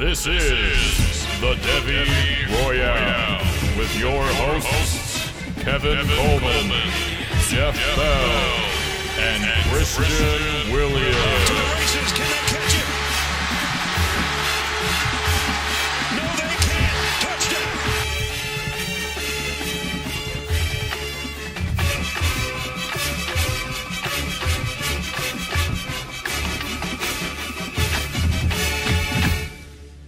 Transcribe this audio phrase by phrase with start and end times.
[0.00, 3.44] This is the Devy Royale
[3.76, 5.30] with your hosts,
[5.60, 6.90] Kevin Coleman,
[7.50, 8.60] Jeff Bell,
[9.18, 11.49] and Christian Williams.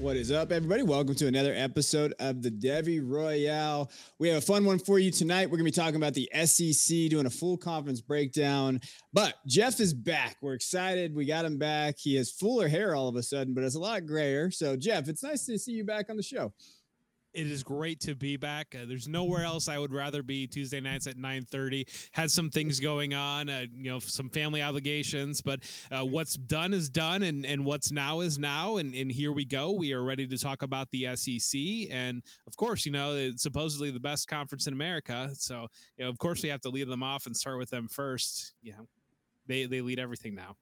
[0.03, 0.83] What is up, everybody?
[0.83, 3.89] Welcome to another episode of the Devy Royale.
[4.19, 5.47] We have a fun one for you tonight.
[5.47, 8.81] We're going to be talking about the SEC, doing a full conference breakdown.
[9.13, 10.39] But Jeff is back.
[10.43, 11.15] We're excited.
[11.15, 12.01] We got him back.
[12.01, 14.51] He has fuller hair all of a sudden, but it's a lot grayer.
[14.51, 16.53] So, Jeff, it's nice to see you back on the show.
[17.35, 18.75] It is great to be back.
[18.75, 20.47] Uh, there's nowhere else I would rather be.
[20.47, 21.87] Tuesday nights at 9:30.
[22.13, 25.61] Had some things going on, uh, you know, some family obligations, but
[25.91, 29.45] uh, what's done is done, and and what's now is now, and and here we
[29.45, 29.73] go.
[29.73, 31.61] We are ready to talk about the SEC,
[31.91, 35.31] and of course, you know, it's supposedly the best conference in America.
[35.35, 37.89] So, you know, of course, we have to lead them off and start with them
[37.89, 38.55] first.
[38.63, 38.87] Know,
[39.47, 40.57] they they lead everything now.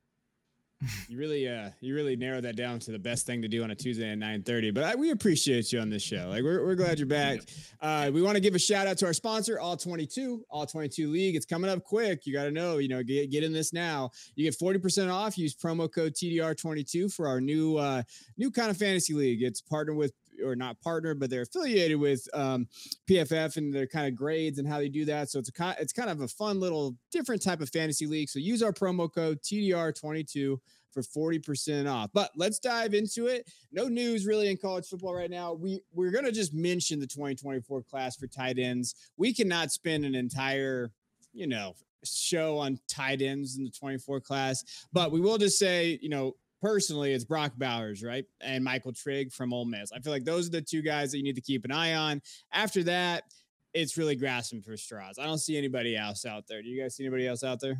[1.08, 3.70] You really, uh, you really narrowed that down to the best thing to do on
[3.70, 4.70] a Tuesday at nine thirty.
[4.70, 6.28] But I, we appreciate you on this show.
[6.30, 7.40] Like we're, we're glad you're back.
[7.80, 10.66] Uh, we want to give a shout out to our sponsor, All Twenty Two, All
[10.66, 11.36] Twenty Two League.
[11.36, 12.26] It's coming up quick.
[12.26, 14.10] You got to know, you know, get get in this now.
[14.36, 15.36] You get forty percent off.
[15.36, 18.02] Use promo code TDR twenty two for our new uh,
[18.38, 19.42] new kind of fantasy league.
[19.42, 20.12] It's partnered with
[20.44, 22.66] or not partnered, but they're affiliated with um,
[23.08, 25.30] PFF and their kind of grades and how they do that.
[25.30, 28.28] So it's a it's kind of a fun little different type of fantasy league.
[28.28, 30.60] So use our promo code TDR twenty two
[30.92, 32.10] for 40% off.
[32.12, 33.48] But let's dive into it.
[33.72, 35.52] No news really in college football right now.
[35.52, 38.94] We we're going to just mention the 2024 class for tight ends.
[39.16, 40.90] We cannot spend an entire,
[41.32, 41.74] you know,
[42.04, 46.34] show on tight ends in the 24 class, but we will just say, you know,
[46.60, 48.24] personally it's Brock Bowers, right?
[48.40, 49.92] And Michael Trigg from Ole Miss.
[49.92, 51.94] I feel like those are the two guys that you need to keep an eye
[51.94, 52.22] on.
[52.52, 53.24] After that,
[53.72, 55.18] it's really grasping for straws.
[55.18, 56.62] I don't see anybody else out there.
[56.62, 57.78] Do you guys see anybody else out there?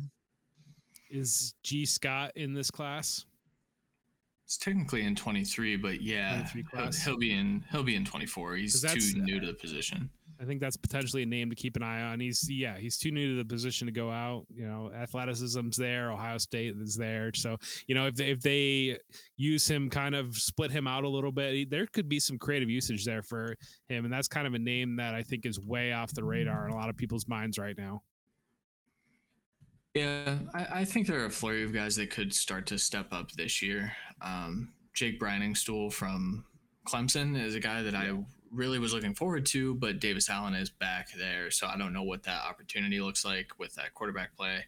[1.09, 3.25] Is Gee Scott in this class?
[4.45, 7.03] It's technically in 23, but yeah, 23 he'll, class.
[7.03, 8.55] he'll be in he'll be in 24.
[8.55, 10.09] He's too new to the position.
[10.41, 12.19] I think that's potentially a name to keep an eye on.
[12.19, 14.45] He's yeah, he's too new to the position to go out.
[14.53, 16.11] You know, athleticism's there.
[16.11, 17.31] Ohio State is there.
[17.35, 17.57] So
[17.87, 18.97] you know, if they, if they
[19.37, 22.69] use him, kind of split him out a little bit, there could be some creative
[22.69, 23.55] usage there for
[23.87, 26.65] him, and that's kind of a name that I think is way off the radar
[26.65, 28.01] in a lot of people's minds right now.
[29.93, 33.07] Yeah, I, I think there are a flurry of guys that could start to step
[33.11, 33.91] up this year.
[34.21, 36.45] Um, Jake Briningstool from
[36.87, 38.13] Clemson is a guy that I
[38.51, 42.03] really was looking forward to, but Davis Allen is back there, so I don't know
[42.03, 44.65] what that opportunity looks like with that quarterback play.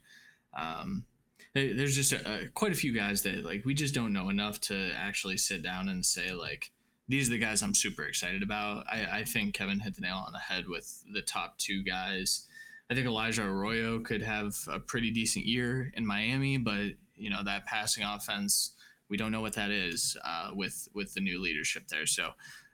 [0.58, 1.06] Um,
[1.54, 4.60] there's just a, a, quite a few guys that like we just don't know enough
[4.62, 6.72] to actually sit down and say like
[7.08, 8.86] these are the guys I'm super excited about.
[8.92, 12.48] I, I think Kevin hit the nail on the head with the top two guys.
[12.90, 17.44] I think Elijah Arroyo could have a pretty decent year in Miami, but you know
[17.44, 18.74] that passing offense,
[19.10, 22.06] we don't know what that is uh, with with the new leadership there.
[22.06, 22.32] So,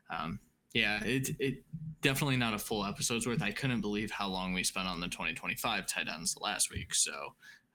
[0.09, 0.39] um,
[0.73, 1.63] yeah, it it
[2.01, 3.41] definitely not a full episode's worth.
[3.41, 6.93] I couldn't believe how long we spent on the 2025 tight ends last week.
[6.95, 7.11] So,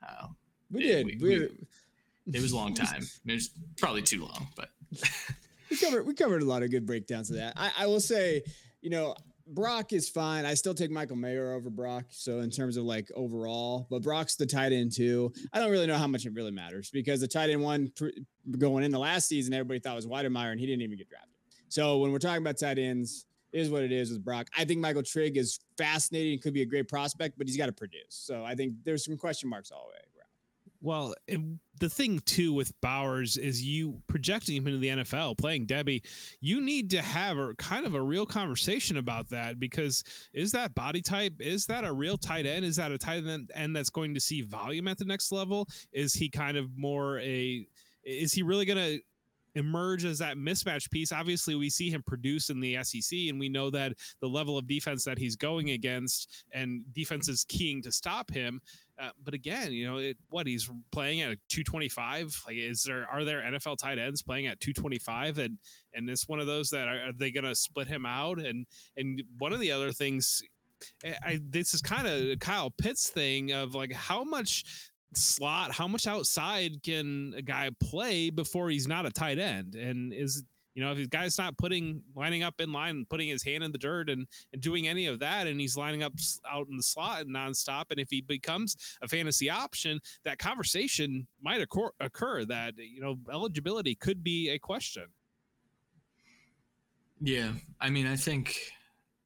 [0.07, 0.29] uh,
[0.71, 1.07] We did.
[1.07, 1.49] we- We, we-
[2.33, 3.03] it was a long time.
[3.27, 4.71] It was probably too long, but
[5.71, 7.53] we covered we covered a lot of good breakdowns of that.
[7.57, 8.43] I, I will say,
[8.81, 9.15] you know,
[9.47, 10.47] Brock is fine.
[10.47, 12.05] I still take Michael Mayer over Brock.
[12.09, 15.35] So in terms of like overall, but Brock's the tight end too.
[15.53, 18.09] I don't really know how much it really matters because the tight end one pr-
[18.57, 21.34] going into last season, everybody thought was Wydermyer and he didn't even get drafted.
[21.75, 24.49] So when we're talking about tight ends, is what it is with Brock.
[24.57, 27.73] I think Michael Trigg is fascinating, could be a great prospect, but he's got to
[27.73, 28.11] produce.
[28.11, 30.05] So I think there's some question marks all the way around.
[30.81, 31.15] Well,
[31.81, 36.05] the thing too with Bowers is you projecting him into the NFL, playing Debbie.
[36.41, 40.77] You need to have a kind of a real conversation about that because is that
[40.77, 41.35] body type?
[41.41, 42.65] Is that a real tight end?
[42.65, 45.69] Is that a tight end that's going to see volume at the next level?
[45.93, 47.67] Is he kind of more a?
[48.05, 49.01] Is he really going to?
[49.55, 51.13] Emerge as that mismatch piece.
[51.13, 54.67] Obviously, we see him produce in the SEC, and we know that the level of
[54.67, 58.61] defense that he's going against and defense is keying to stop him.
[58.99, 62.43] Uh, but again, you know, it, what he's playing at 225.
[62.47, 65.39] Like, is there are there NFL tight ends playing at 225?
[65.39, 65.59] And
[65.95, 68.39] and it's one of those that are, are they going to split him out?
[68.39, 70.43] And and one of the other things,
[71.05, 74.65] I, I this is kind of Kyle Pitts thing of like how much
[75.15, 79.75] slot, how much outside can a guy play before he's not a tight end?
[79.75, 83.29] And is you know if the guy's not putting lining up in line and putting
[83.29, 86.13] his hand in the dirt and and doing any of that and he's lining up
[86.51, 91.61] out in the slot nonstop and if he becomes a fantasy option that conversation might
[91.61, 95.05] occur, occur that you know eligibility could be a question
[97.21, 98.59] Yeah, I mean, I think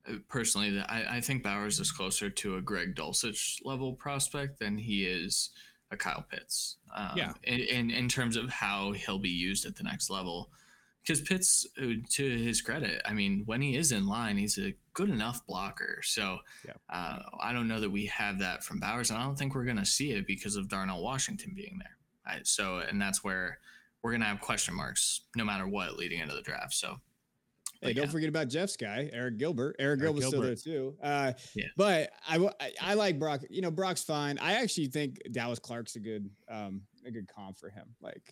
[0.09, 4.61] uh, personally that I, I think Bowers is closer to a Greg Dulcich level prospect
[4.61, 5.51] than he is
[5.90, 6.76] a Kyle Pitts.
[6.94, 7.32] Um, Yeah.
[7.44, 10.50] In, in terms of how he'll be used at the next level,
[11.02, 14.75] because Pitts, uh, to his credit, I mean, when he is in line, he's a
[14.93, 16.00] good enough blocker.
[16.02, 16.73] So Yeah.
[16.90, 19.64] uh, I don't know that we have that from Bowers, and I don't think we're
[19.64, 21.96] going to see it because of Darnell Washington being there.
[22.26, 23.58] I, so, and that's where
[24.02, 26.75] we're going to have question marks no matter what leading into the draft.
[26.75, 27.00] So.
[27.81, 28.11] Hey, don't yeah.
[28.11, 29.79] forget about Jeff's guy, Arik Gilbert.
[29.79, 30.97] Arik, Arik Gilbert's still there too.
[31.03, 31.67] Uh, Yeah.
[31.77, 32.49] But I,
[32.81, 33.43] I like Brock.
[33.51, 34.39] You know, Brock's fine.
[34.39, 37.87] I actually think Dallas Clark's a good um, a good comp for him.
[38.00, 38.22] Like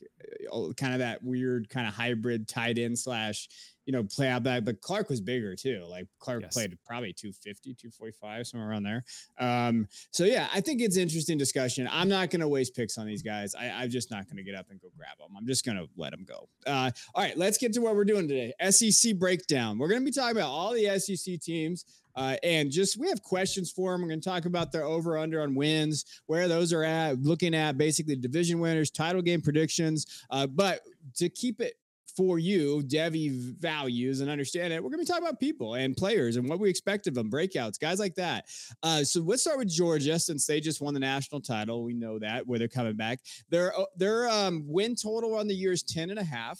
[0.52, 3.48] uh, kind of that weird kind of hybrid tight end slash
[3.86, 4.64] you know play out back.
[4.64, 5.84] But Clark was bigger too.
[5.88, 6.54] Like Clark Yes.
[6.54, 9.04] played probably 250, 245, somewhere around there.
[9.38, 11.88] Um, so yeah, I think it's interesting discussion.
[11.90, 13.54] I'm not going to waste picks on these guys.
[13.54, 15.36] I, I'm just not going to get up and go grab them.
[15.36, 16.48] I'm just going to let them go.
[16.66, 18.52] Uh, all right, let's get to what we're doing today.
[18.70, 19.78] SEC breakdown.
[19.78, 21.84] We're going to be talking about all the SEC teams.
[22.16, 24.02] Uh, and just we have questions for them.
[24.02, 27.54] We're going to talk about their over under on wins, where those are at, looking
[27.54, 30.24] at basically division winners, title game predictions.
[30.30, 30.80] Uh, but
[31.16, 31.74] to keep it
[32.16, 35.96] for you, Devy values and understand it, we're going to be talking about people and
[35.96, 38.46] players and what we expect of them, breakouts, guys like that.
[38.82, 41.84] Uh, so let's start with Georgia since they just won the national title.
[41.84, 43.20] We know that where they're coming back.
[43.50, 46.58] Their their um, win total on the year is 10 and a half.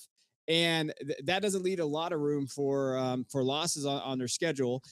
[0.49, 4.19] And th- that doesn't leave a lot of room for um, for losses on, on
[4.19, 4.82] their schedule.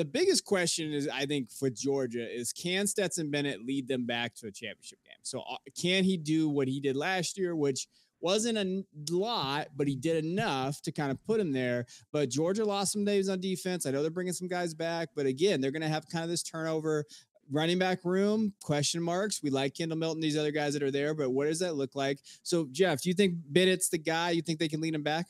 [0.00, 4.34] The biggest question is, I think, for Georgia is can Stetson Bennett lead them back
[4.36, 5.18] to a championship game?
[5.20, 7.86] So uh, can he do what he did last year, which
[8.18, 11.84] wasn't a lot, but he did enough to kind of put him there.
[12.12, 13.84] But Georgia lost some days on defense.
[13.84, 16.30] I know they're bringing some guys back, but again, they're going to have kind of
[16.30, 17.04] this turnover.
[17.50, 19.42] Running back room, question marks.
[19.42, 21.94] We like Kendall Milton, these other guys that are there, but what does that look
[21.94, 22.20] like?
[22.42, 24.30] So, Jeff, do you think Bennett's the guy?
[24.30, 25.26] You think they can lead him back?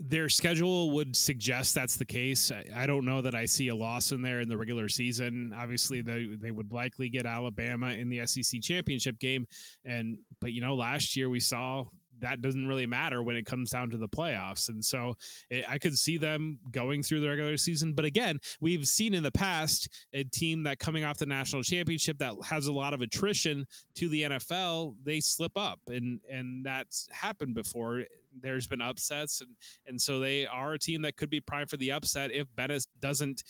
[0.00, 2.52] Their schedule would suggest that's the case.
[2.52, 5.52] I, I don't know that I see a loss in there in the regular season.
[5.56, 9.46] Obviously, they they would likely get Alabama in the SEC championship game,
[9.84, 11.84] and but you know, last year we saw
[12.20, 15.14] that doesn't really matter when it comes down to the playoffs, and so
[15.50, 17.92] it, I could see them going through the regular season.
[17.92, 22.18] But again, we've seen in the past a team that coming off the national championship
[22.18, 23.66] that has a lot of attrition
[23.96, 28.04] to the NFL, they slip up, and and that's happened before.
[28.40, 29.50] There's been upsets and
[29.86, 32.86] and so they are a team that could be primed for the upset if Bennett
[33.00, 33.42] doesn't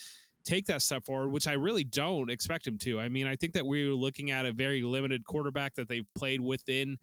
[0.44, 3.00] take that step forward, which I really don't expect him to.
[3.00, 6.40] I mean, I think that we're looking at a very limited quarterback that they've played
[6.40, 6.96] within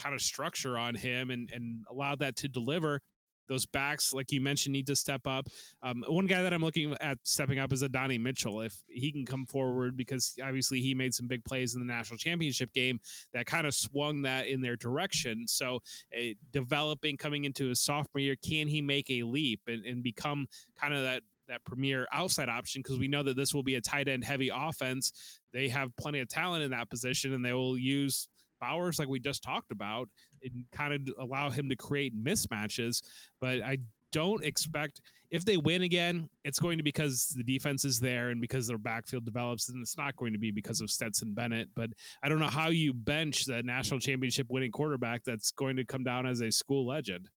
[0.00, 3.00] kind of structure on him and and allowed that to deliver.
[3.48, 5.48] Those backs, like you mentioned, need to step up.
[5.82, 8.60] Um, one guy that I'm looking at stepping up is Adonai Mitchell.
[8.60, 12.18] If he can come forward, because obviously he made some big plays in the national
[12.18, 13.00] championship game
[13.32, 15.48] that kind of swung that in their direction.
[15.48, 15.80] So
[16.16, 20.46] uh, developing coming into his sophomore year, can he make a leap and, and become
[20.80, 22.82] kind of that that premier outside option?
[22.84, 25.40] Because we know that this will be a tight end heavy offense.
[25.52, 28.28] They have plenty of talent in that position, and they will use
[28.60, 30.08] Bowers like we just talked about
[30.42, 33.02] and kind of allow him to create mismatches.
[33.40, 33.78] But I
[34.12, 38.30] don't expect if they win again, it's going to be because the defense is there
[38.30, 41.68] and because their backfield develops, and it's not going to be because of Stetson Bennett.
[41.76, 41.90] But
[42.22, 46.02] I don't know how you bench the national championship winning quarterback that's going to come
[46.02, 47.28] down as a school legend.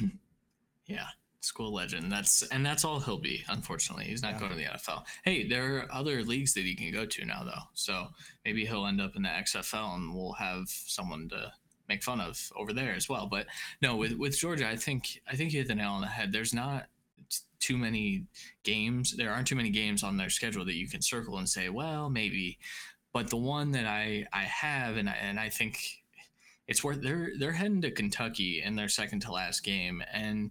[0.86, 1.06] Yeah,
[1.40, 2.10] school legend.
[2.12, 3.44] That's and that's all he'll be.
[3.48, 4.38] Unfortunately, he's not Yeah.
[4.40, 5.04] going to the NFL.
[5.24, 7.62] Hey, there are other leagues that he can go to now, though.
[7.74, 8.08] So
[8.44, 11.52] maybe he'll end up in the XFL, and we'll have someone to
[11.88, 13.26] make fun of over there as well.
[13.26, 13.46] But
[13.82, 16.32] no, with with Georgia, I think I think you hit the nail on the head.
[16.32, 16.86] There's not
[17.58, 18.26] too many
[18.62, 19.16] games.
[19.16, 22.08] There aren't too many games on their schedule that you can circle and say, well,
[22.08, 22.58] maybe.
[23.12, 25.78] But the one that I I have, and I, and I think
[26.68, 30.50] it's worth they're they're heading to Kentucky in their second to last game, and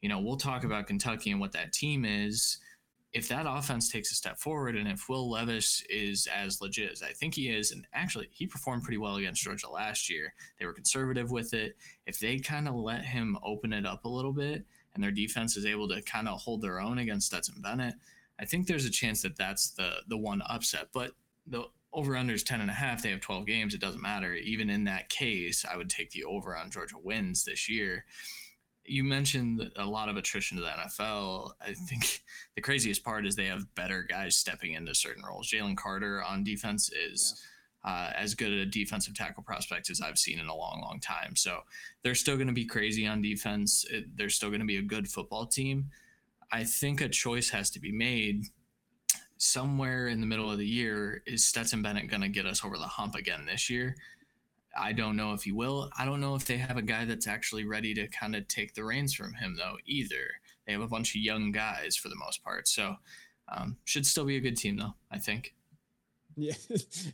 [0.00, 2.58] you know we'll talk about Kentucky and what that team is.
[3.12, 7.02] If that offense takes a step forward, and if Will Levis is as legit as
[7.02, 10.66] I think he is, and actually he performed pretty well against Georgia last year, they
[10.66, 11.76] were conservative with it.
[12.06, 14.64] If they kind of let him open it up a little bit,
[14.94, 17.94] and their defense is able to kind of hold their own against Stetson Bennett,
[18.38, 20.88] I think there's a chance that that's the the one upset.
[20.92, 21.12] But
[21.46, 23.02] the over under is 10 and a half.
[23.02, 23.74] They have 12 games.
[23.74, 24.34] It doesn't matter.
[24.34, 28.04] Even in that case, I would take the over on Georgia wins this year.
[28.90, 31.52] You mentioned a lot of attrition to the NFL.
[31.60, 32.22] I think
[32.56, 35.48] the craziest part is they have better guys stepping into certain roles.
[35.48, 37.40] Jalen Carter on defense is
[37.84, 41.36] uh, as good a defensive tackle prospect as I've seen in a long, long time.
[41.36, 41.60] So
[42.02, 43.84] they're still going to be crazy on defense.
[43.90, 45.86] It, they're still going to be a good football team.
[46.52, 48.46] I think a choice has to be made
[49.38, 51.22] somewhere in the middle of the year.
[51.26, 53.94] Is Stetson Bennett going to get us over the hump again this year?
[54.80, 55.90] I don't know if he will.
[55.98, 58.74] I don't know if they have a guy that's actually ready to kind of take
[58.74, 60.30] the reins from him, though, either.
[60.66, 62.66] They have a bunch of young guys for the most part.
[62.66, 62.96] So,
[63.48, 65.54] um, should still be a good team, though, I think.
[66.36, 66.54] Yeah,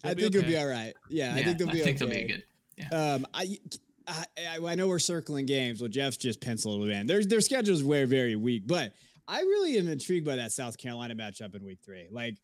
[0.04, 0.92] I be think it'll be all right.
[1.08, 2.12] Yeah, I think they'll be I think okay.
[2.12, 2.44] they'll be good.
[2.76, 3.14] Yeah.
[3.14, 3.58] Um, I,
[4.06, 5.80] I I know we're circling games.
[5.80, 7.06] Well, Jeff's just penciled it in.
[7.06, 8.92] Their their schedule's very very weak, but
[9.26, 12.06] I really am intrigued by that South Carolina matchup in Week Three.
[12.10, 12.36] Like,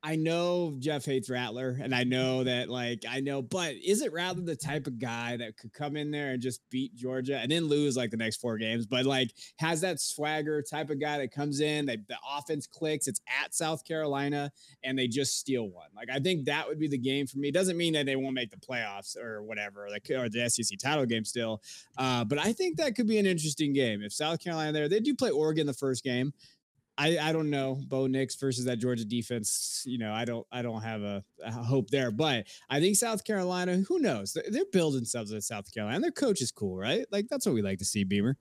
[0.00, 4.12] I know Jeff hates Rattler, and I know that like I know, but is it
[4.12, 7.50] Rattler the type of guy that could come in there and just beat Georgia and
[7.50, 8.86] then lose like the next four games?
[8.86, 13.08] But like has that swagger type of guy that comes in, they, the offense clicks.
[13.08, 14.52] It's at South Carolina,
[14.84, 15.88] and they just steal one.
[15.96, 17.50] Like I think that would be the game for me.
[17.50, 21.06] Doesn't mean that they won't make the playoffs or whatever, like, or the SEC title
[21.06, 21.60] game still.
[21.96, 24.88] Uh, but I think that could be an interesting game if South Carolina there.
[24.88, 26.32] They do play Oregon the first game.
[26.98, 29.84] I, I don't know Bo Nix versus that Georgia defense.
[29.86, 33.24] You know, I don't I don't have a, a hope there, but I think South
[33.24, 33.76] Carolina.
[33.88, 34.32] Who knows?
[34.32, 35.96] They're, they're building stuff at South Carolina.
[35.96, 37.06] And their coach is cool, right?
[37.12, 38.02] Like that's what we like to see.
[38.02, 38.36] Beamer,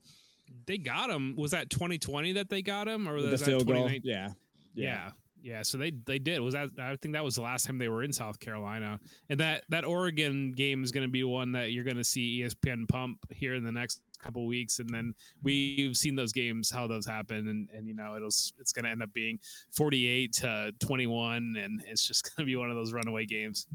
[0.66, 1.36] They got him.
[1.38, 3.88] Was that 2020 that they got him, or was the that field goal.
[3.88, 4.02] 2019?
[4.04, 4.30] Yeah,
[4.74, 5.12] Yeah.
[5.40, 6.42] Yeah, so they they did.
[6.42, 9.00] Was that I think that was the last time they were in South Carolina.
[9.30, 12.42] And that that Oregon game is going to be one that you're going to see
[12.42, 16.88] ESPN pump here in the next couple weeks and then we've seen those games how
[16.88, 19.40] those happen and and you know it'll it's going to end up being
[19.72, 23.68] 48 to 21 and it's just going to be one of those runaway games.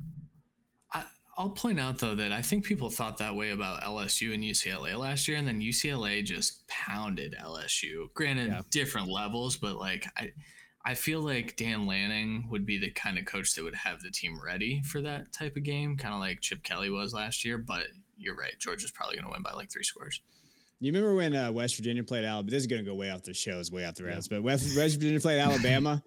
[0.93, 1.05] I,
[1.39, 4.99] I'll point out though that I think people thought that way about LSU and UCLA
[4.99, 8.13] last year, and then UCLA just pounded LSU.
[8.15, 8.61] Granted, Yeah.
[8.71, 10.31] different levels, but like I,
[10.85, 14.11] I feel like Dan Lanning would be the kind of coach that would have the
[14.11, 17.57] team ready for that type of game, kind of like Chip Kelly was last year.
[17.57, 17.87] But
[18.19, 20.21] you're right, Georgia's probably going to win by like three scores.
[20.83, 22.51] You remember when uh, West Virginia played Alabama?
[22.51, 24.27] This is going to go way off the shows, way off the rails.
[24.29, 26.03] But West, West Virginia played Alabama,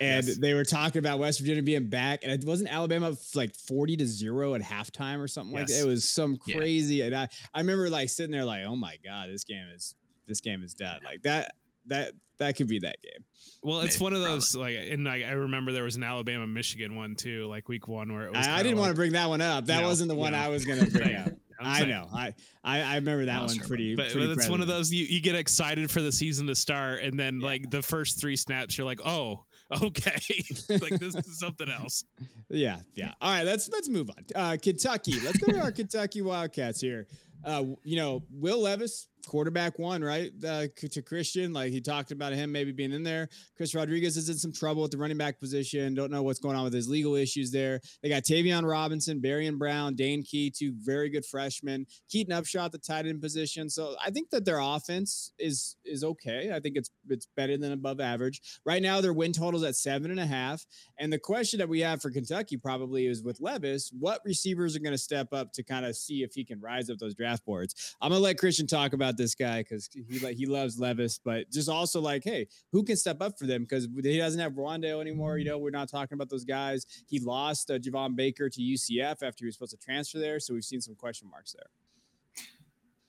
[0.00, 0.38] and Yes.
[0.38, 4.06] they were talking about West Virginia being back, and it wasn't Alabama like forty to
[4.06, 5.80] zero at halftime or something like that.
[5.80, 6.56] It was some Yeah.
[6.56, 9.94] crazy, and I I remember like sitting there like, oh my god, this game is
[10.26, 10.98] this game is dead.
[11.04, 11.52] Like that
[11.86, 13.24] that that could be that game.
[13.62, 14.34] Well, it's Maybe, one of probably.
[14.36, 17.86] those like and I, I remember there was an Alabama Michigan one too, like week
[17.88, 19.66] 1 where it was I, I didn't want to bring that one up.
[19.66, 20.38] That No, wasn't the one no.
[20.38, 21.32] I was going to bring up.
[21.78, 21.88] Saying.
[21.88, 22.08] know.
[22.12, 22.34] I,
[22.64, 23.94] I I remember that one pretty.
[23.96, 26.54] but, pretty but it's one of those you, you get excited for the season to
[26.54, 27.46] start and then Yeah.
[27.46, 29.44] like the first three snaps you're like oh
[29.82, 30.16] okay
[30.68, 32.04] like this is something else
[32.50, 33.12] Yeah, yeah.
[33.20, 34.24] All right, let's let's move on.
[34.34, 35.20] Uh, Kentucky.
[35.20, 37.06] Let's go to our Kentucky Wildcats here.
[37.44, 40.32] Uh, you know, Will Levis, quarterback one, right?
[40.46, 43.28] Uh, to Christian, like he talked about him maybe being in there.
[43.56, 45.94] Chris Rodriguez is in some trouble at the running back position.
[45.94, 47.80] Don't know what's going on with his legal issues there.
[48.02, 51.86] They got Tayvion Robinson, Barion Brown, Dane Key, two very good freshmen.
[52.08, 53.68] Keaton Upshaw, the tight end position.
[53.68, 56.52] So I think that their offense is is okay.
[56.54, 58.40] I think it's it's better than above average.
[58.64, 60.64] Right now, their win totals at seven and a half.
[60.98, 64.80] And the question that we have for Kentucky probably is with Levis, what receivers are
[64.80, 67.44] going to step up to kind of see if he can rise up those draft
[67.44, 67.96] boards?
[68.00, 71.50] I'm gonna let Christian talk about this guy because he like he loves Levis, but
[71.52, 73.62] just also like, hey, who can step up for them?
[73.62, 75.36] Because he doesn't have Rondo anymore.
[75.36, 76.86] You know, we're not talking about those guys.
[77.06, 80.54] He lost uh, Javon Baker to UCF after he was supposed to transfer there, so
[80.54, 81.68] we've seen some question marks there.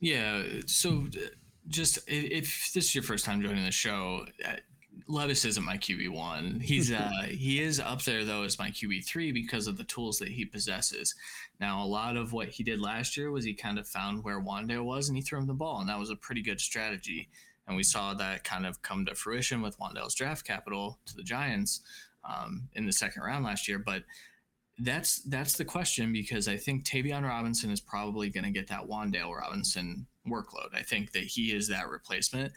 [0.01, 0.43] Yeah.
[0.65, 1.27] So, uh,
[1.67, 4.53] just if this is your first time joining the show, uh,
[5.07, 6.59] Levis isn't my QB one.
[6.59, 10.17] He's uh he is up there though as my QB three because of the tools
[10.19, 11.15] that he possesses.
[11.59, 14.41] Now, a lot of what he did last year was he kind of found where
[14.41, 17.29] Wan'Dale was and he threw him the ball, and that was a pretty good strategy.
[17.67, 21.23] And we saw that kind of come to fruition with Wan'Dale's draft capital to the
[21.23, 21.81] Giants
[22.23, 23.79] um, in the second round last year.
[23.79, 24.03] But
[24.79, 28.87] that's that's the question because I think Tayvion Robinson is probably going to get that
[28.87, 30.73] Wan'Dale Robinson workload.
[30.73, 32.53] I think that he is that replacement.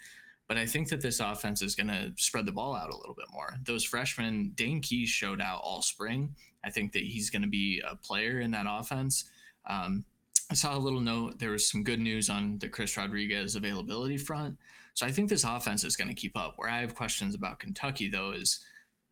[0.48, 3.14] But I think that this offense is going to spread the ball out a little
[3.14, 3.54] bit more.
[3.64, 6.34] Those freshmen, Dane Keys showed out all spring.
[6.64, 9.24] I think that he's going to be a player in that offense.
[9.68, 10.04] Um,
[10.50, 11.38] I saw a little note.
[11.38, 14.58] There was some good news on the Chris Rodriguez availability front.
[14.94, 16.54] So I think this offense is going to keep up.
[16.56, 18.60] Where I have questions about Kentucky, though, is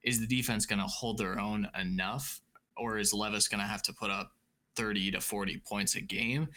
[0.03, 2.41] is the defense going to hold their own enough,
[2.77, 4.33] or is Levis going to have to put up
[4.77, 6.49] 30 to 40 points a game?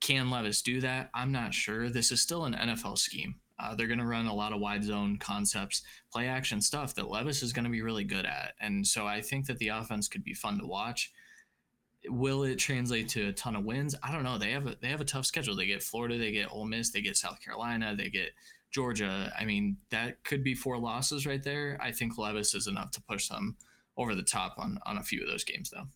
[0.00, 1.10] Can Levis do that?
[1.14, 1.88] I'm not sure.
[1.88, 3.36] This is still an NFL scheme.
[3.58, 5.82] Uh, they're going to run a lot of wide zone concepts,
[6.12, 8.54] play action stuff that Levis is going to be really good at.
[8.60, 11.12] And so I think that the offense could be fun to watch.
[12.08, 13.94] Will it translate to a ton of wins?
[14.02, 14.36] I don't know.
[14.36, 15.56] They have a they have a tough schedule.
[15.56, 18.30] They get Florida, they get Ole Miss, they get South Carolina, they get
[18.70, 19.32] Georgia.
[19.38, 21.78] I mean, that could be four losses right there.
[21.80, 23.56] I think Levis is enough to push them
[23.96, 25.86] over the top on on a few of those games, though.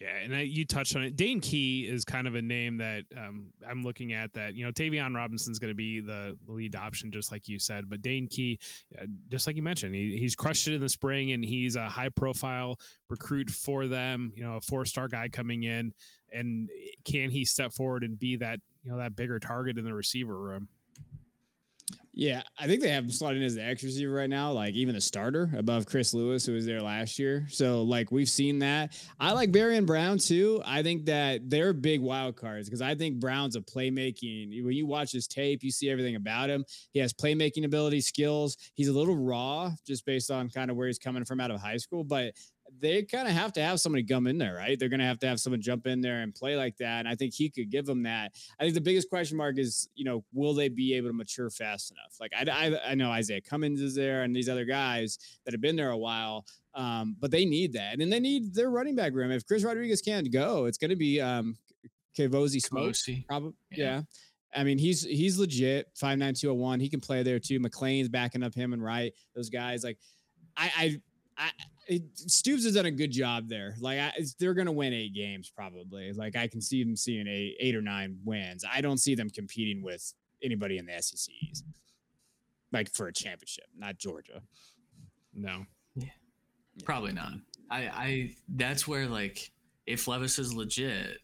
[0.00, 1.14] Yeah, and I, you touched on it.
[1.14, 4.32] Dane Key is kind of a name that um, I'm looking at.
[4.32, 7.90] That you know, Tayvion Robinson's going to be the lead option, just like you said.
[7.90, 8.58] But Dane Key,
[8.98, 11.86] uh, just like you mentioned, he, he's crushed it in the spring, and he's a
[11.86, 12.78] high-profile
[13.10, 14.32] recruit for them.
[14.34, 15.92] You know, a four-star guy coming in,
[16.32, 16.70] and
[17.04, 20.38] can he step forward and be that you know that bigger target in the receiver
[20.38, 20.68] room?
[22.12, 24.94] Yeah, I think they have him slotting as the X receiver right now, like even
[24.94, 27.46] the starter above Chris Lewis, who was there last year.
[27.48, 29.00] So, like, we've seen that.
[29.18, 30.60] I like Barion Brown too.
[30.64, 34.62] I think that they're big wild cards because I think Brown's a playmaking.
[34.64, 36.64] When you watch his tape, you see everything about him.
[36.92, 38.56] He has playmaking ability, skills.
[38.74, 41.60] He's a little raw just based on kind of where he's coming from out of
[41.60, 42.34] high school, but
[42.78, 44.78] they kind of have to have somebody come in there, right?
[44.78, 47.00] They're going to have to have someone jump in there and play like that.
[47.00, 48.32] And I think he could give them that.
[48.58, 51.50] I think the biggest question mark is, you know, will they be able to mature
[51.50, 52.16] fast enough?
[52.20, 55.60] Like I, I, I know Izayah Cummings is there and these other guys that have
[55.60, 57.92] been there a while, um, but they need that.
[57.92, 59.30] And then they need their running back room.
[59.30, 61.56] If Chris Rodriguez can't go, it's going to be um,
[62.16, 62.94] Kavosiey Smoke.
[63.28, 63.84] Probably, yeah.
[63.84, 64.02] yeah.
[64.52, 66.80] I mean, he's he's legit five nine two zero oh one.
[66.80, 67.60] He can play there too.
[67.60, 69.12] McClain's backing up him and right.
[69.34, 69.96] Those guys like,
[70.56, 71.00] I I
[71.38, 71.50] I
[71.90, 73.74] it, Stoops has done a good job there.
[73.80, 76.12] Like I, they're going to win eight games probably.
[76.12, 78.64] Like I can see them seeing eight, eight or nine wins.
[78.70, 81.34] I don't see them competing with anybody in the SEC
[82.72, 84.42] like for a championship, not Georgia.
[85.34, 85.64] No.
[85.96, 86.10] Yeah.
[86.84, 87.32] Probably not.
[87.70, 89.50] I, I, that's where like,
[89.86, 91.18] if Levis is legit,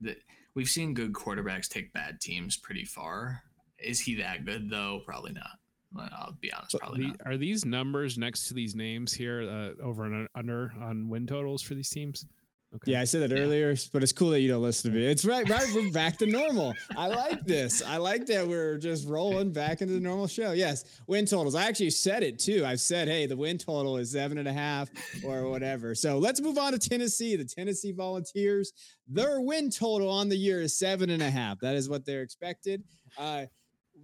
[0.00, 0.16] that
[0.54, 3.42] we've seen good quarterbacks take bad teams pretty far.
[3.78, 5.02] Is he that good though?
[5.06, 5.58] Probably not.
[5.96, 10.04] I'll be honest, probably the, Are these numbers next to these names here uh, over
[10.04, 12.26] and under on win totals for these teams?
[12.74, 12.92] Okay.
[12.92, 13.42] Yeah, I said that yeah.
[13.42, 15.06] earlier, but it's cool that you don't listen to me.
[15.06, 15.66] It's right, right.
[15.74, 16.74] We're back to normal.
[16.94, 17.82] I like this.
[17.82, 20.52] I like that we're just rolling back into the normal show.
[20.52, 21.54] Yes, win totals.
[21.54, 22.66] I actually said it too.
[22.66, 24.90] I've said, hey, the win total is seven and a half
[25.24, 25.94] or whatever.
[25.94, 27.36] So let's move on to Tennessee.
[27.36, 28.72] The Tennessee Volunteers,
[29.08, 31.60] their win total on the year is seven and a half.
[31.60, 32.82] That is what they're expected.
[33.16, 33.46] Uh,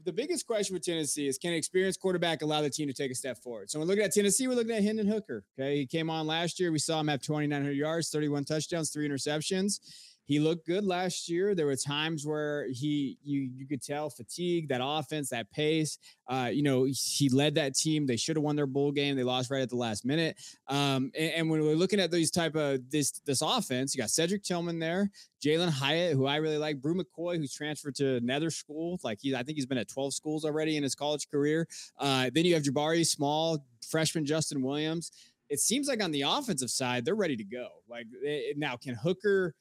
[0.04, 3.10] the biggest question with Tennessee is can an experienced quarterback allow the team to take
[3.10, 3.70] a step forward?
[3.70, 5.44] So when looking at Tennessee, we're looking at Hendon Hooker.
[5.58, 5.78] Okay.
[5.78, 6.72] He came on last year.
[6.72, 9.80] We saw him have 2,900 yards, 31 touchdowns, three interceptions
[10.26, 11.54] he looked good last year.
[11.54, 15.98] There were times where he you you could tell fatigue, that offense, that pace.
[16.26, 18.06] Uh, you know, he led that team.
[18.06, 19.16] They should have won their bowl game.
[19.16, 20.38] They lost right at the last minute.
[20.68, 24.08] Um, and, and, when we're looking at these type of this this offense, you got
[24.08, 25.10] Cedric Tillman there,
[25.44, 28.98] Jalin Hyatt, who I really like, Bru McCoy, who's transferred to another school.
[29.02, 31.68] Like he, I think he's been at 12 schools already in his college career.
[31.98, 35.12] Uh, then you have Jabari Small, freshman Justin Williams.
[35.50, 37.68] It seems like on the offensive side, they're ready to go.
[37.88, 39.54] Like it, now, can Hooker?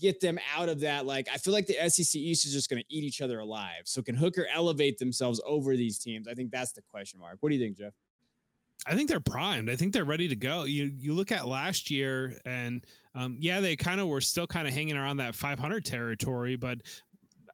[0.00, 1.06] Get them out of that.
[1.06, 3.82] Like, I feel like the SEC East is just going to eat each other alive.
[3.84, 6.28] So, can Hooker elevate themselves over these teams?
[6.28, 7.38] I think that's the question mark.
[7.40, 7.92] What do you think, Jeff?
[8.86, 9.70] I think they're primed.
[9.70, 10.64] I think they're ready to go.
[10.64, 14.66] You you look at last year, and um, yeah, they kind of were still kind
[14.66, 16.78] of hanging around that 500 territory, but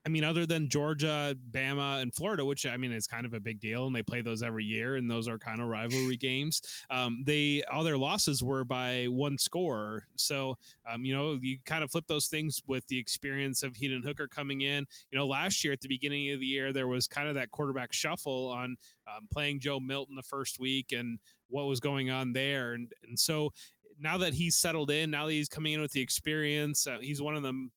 [0.05, 3.41] I mean, other than Georgia, Bama, and Florida, which I mean is kind of a
[3.41, 6.63] big deal, and they play those every year, and those are kind of rivalry games.
[6.91, 10.57] Um, they all their losses were by one score, so
[10.91, 14.29] um, you know you kind of flip those things with the experience of Hendon Hooker
[14.29, 14.87] coming in.
[15.11, 17.51] You know, last year at the beginning of the year, there was kind of that
[17.51, 22.33] quarterback shuffle on um, playing Joe Milton the first week and what was going on
[22.33, 23.53] there, and and so
[24.01, 27.21] now that he's settled in, now that he's coming in with the experience, uh, he's
[27.21, 27.71] one of them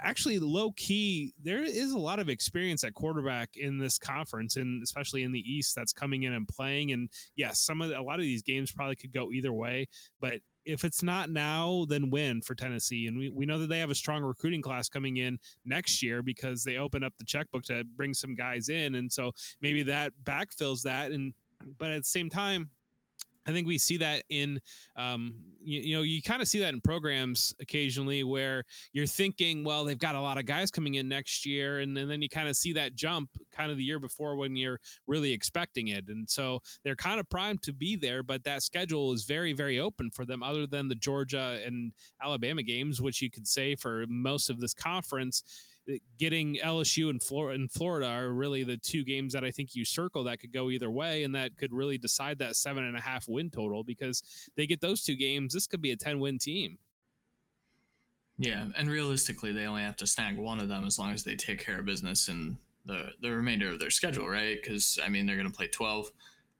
[0.00, 4.82] actually low key there is a lot of experience at quarterback in this conference and
[4.82, 6.92] especially in the east that's coming in and playing.
[6.92, 9.86] And yes some of the, a lot of these games probably could go either way
[10.20, 13.06] but if it's not now then when for tennessee.
[13.06, 16.22] And we, we know that they have a strong recruiting class coming in next year
[16.22, 18.96] because they open up the checkbook to bring some guys in.
[18.96, 21.12] And so maybe that backfills that.
[21.12, 21.32] And
[21.78, 22.70] but at the same time
[23.46, 24.60] I think we see that in,
[24.96, 29.64] um, you, you know, you kind of see that in programs occasionally where you're thinking,
[29.64, 32.28] well, they've got a lot of guys coming in next year, and, and then you
[32.28, 36.08] kind of see that jump kind of the year before when you're really expecting it,
[36.08, 39.78] and so they're kind of primed to be there, but that schedule is very, very
[39.78, 44.04] open for them, other than the Georgia and Alabama games, which you could say for
[44.08, 45.42] most of this conference
[46.18, 49.84] getting LSU and Florida, and Florida are really the two games that I think you
[49.84, 53.00] circle that could go either way, and that could really decide that seven and a
[53.00, 54.22] half win total because
[54.56, 55.54] they get those two games.
[55.54, 56.78] This could be a ten win team.
[58.38, 61.34] Yeah, and realistically, they only have to snag one of them as long as they
[61.34, 64.58] take care of business in the the remainder of their schedule, right?
[64.60, 66.10] Because I mean, they're going to play twelve,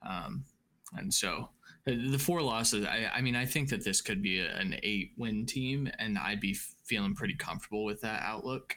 [0.08, 0.44] um,
[0.96, 1.50] and so
[1.86, 2.84] uh, the four losses.
[2.84, 6.40] I, I mean, I think that this could be an eight win team, and I'd
[6.40, 8.76] be feeling pretty comfortable with that outlook.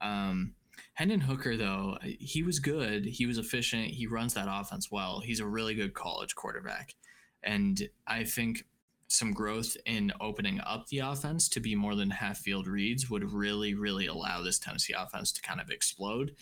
[0.00, 0.54] Um,
[0.94, 3.04] Hendon Hooker, though, he was good.
[3.04, 3.88] He was efficient.
[3.88, 5.20] He runs that offense well.
[5.20, 6.94] He's a really good college quarterback.
[7.42, 8.64] And I think
[9.08, 13.32] some growth in opening up the offense to be more than half field reads would
[13.32, 16.34] really, really allow this Tennessee offense to kind of explode.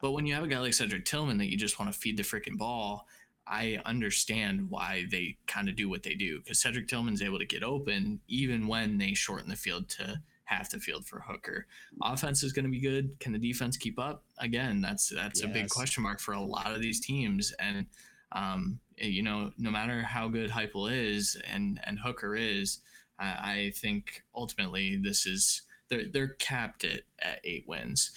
[0.00, 2.16] But when you have a guy like Cedric Tillman that you just want to feed
[2.16, 3.06] the freaking ball,
[3.46, 7.46] I understand why they kind of do what they do because Cedric Tillman's able to
[7.46, 11.66] get open even when they shorten the field to half the field for Hooker.
[12.02, 13.18] Offense is going to be good.
[13.20, 14.24] Can the defense keep up?
[14.38, 17.52] Again, that's that's a big question mark for a lot of these teams.
[17.60, 17.86] And
[18.32, 22.78] um, you know, no matter how good Heupel is and and Hooker is,
[23.18, 28.12] I, I think ultimately this is they're they're capped at, at eight wins.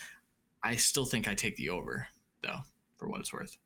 [0.63, 2.08] I still think I take the over
[2.41, 2.60] though,
[2.98, 3.58] for what it's worth.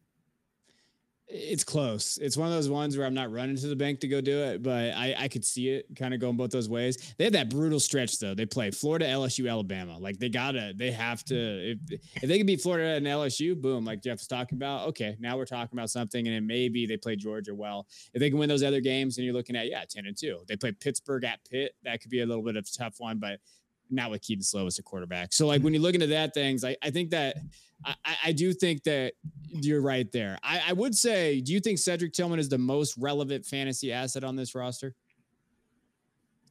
[1.28, 2.20] It's close.
[2.22, 4.44] It's one of those ones where I'm not running to the bank to go do
[4.44, 7.16] it, but I, I could see it kind of going both those ways.
[7.18, 8.36] They had that brutal stretch though.
[8.36, 9.98] They play Florida, LSU, Alabama.
[9.98, 11.72] Like they gotta, they have to.
[11.72, 14.88] If, if they can beat Florida and LSU, boom, like Jeff was talking about.
[14.90, 17.88] Okay, now we're talking about something, and then maybe they play Georgia well.
[18.14, 20.42] If they can win those other games, and you're looking at yeah, ten and two.
[20.48, 21.74] They play Pittsburgh at Pitt.
[21.84, 23.40] That could be a little bit of a tough one, but
[23.89, 25.34] not with Kedon Slovis a quarterback.
[25.34, 27.38] So like when you look into that things, I, I think that
[27.84, 29.13] I, I- I do think that
[29.48, 30.38] you're right there.
[30.43, 34.24] I, I would say, do you think Cedric Tillman is the most relevant fantasy asset
[34.24, 34.93] on this roster?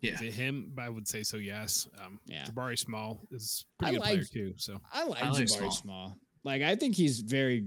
[0.00, 0.14] Yeah.
[0.14, 0.72] Is it him?
[0.78, 1.38] I would say so.
[1.38, 1.88] Yes.
[2.04, 2.44] Um, Yeah.
[2.44, 4.54] Jabari Small is a I pretty good like- player too.
[4.58, 5.70] So I like, I like Jabari Small.
[5.72, 6.18] Small.
[6.44, 7.66] Like I think he's very.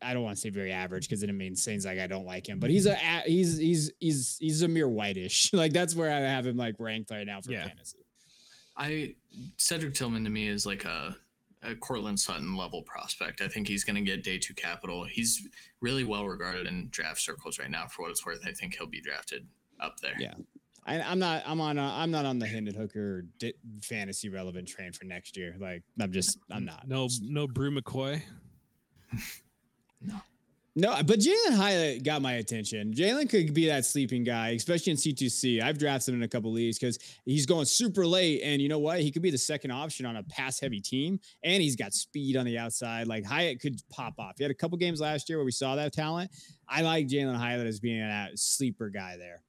[0.00, 2.48] I don't want to say very average because it means things like I don't like
[2.48, 5.52] him, but he's a a- he's he's he's he's a mere whitish.
[5.52, 7.66] Like that's where I have him like ranked right now for Yeah.
[7.66, 7.98] fantasy.
[8.78, 9.14] I
[9.56, 11.16] Cedric Tillman to me is like a,
[11.62, 13.40] a Courtland Sutton level prospect.
[13.40, 15.04] I think he's going to get day two capital.
[15.04, 15.46] He's
[15.80, 17.86] really well regarded in draft circles right now.
[17.86, 19.46] For what it's worth, I think he'll be drafted
[19.80, 20.14] up there.
[20.18, 20.34] Yeah.
[20.86, 21.42] I, I'm not.
[21.46, 21.76] I'm on.
[21.76, 25.54] A, I'm not on the Hendon Hooker di- fantasy relevant train for next year.
[25.58, 26.38] Like I'm just.
[26.50, 26.88] I'm not.
[26.88, 28.22] no, no Bru McCoy.
[30.00, 30.14] No,
[30.76, 32.92] but Jalin Hyatt got my attention.
[32.94, 35.60] Jalin could be that sleeping guy, especially in C2C.
[35.60, 38.42] I've drafted him in a couple leagues because he's going super late.
[38.42, 39.00] And you know what?
[39.00, 41.18] He could be the second option on a pass heavy team.
[41.42, 43.08] And he's got speed on the outside.
[43.08, 44.34] Like Hyatt could pop off.
[44.38, 46.30] He had a couple games last year where we saw that talent.
[46.68, 49.42] I like Jalin Hyatt as being that sleeper guy there.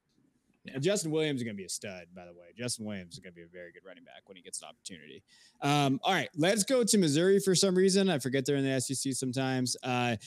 [0.65, 0.79] Yeah.
[0.79, 2.47] Justin Williams is going to be a stud, by the way.
[2.57, 4.67] Justin Williams is going to be a very good running back when he gets an
[4.67, 5.23] opportunity.
[5.61, 8.09] Um, all right, let's go to Missouri for some reason.
[8.09, 9.77] I forget they're in the SEC sometimes.
[9.83, 10.17] Uh,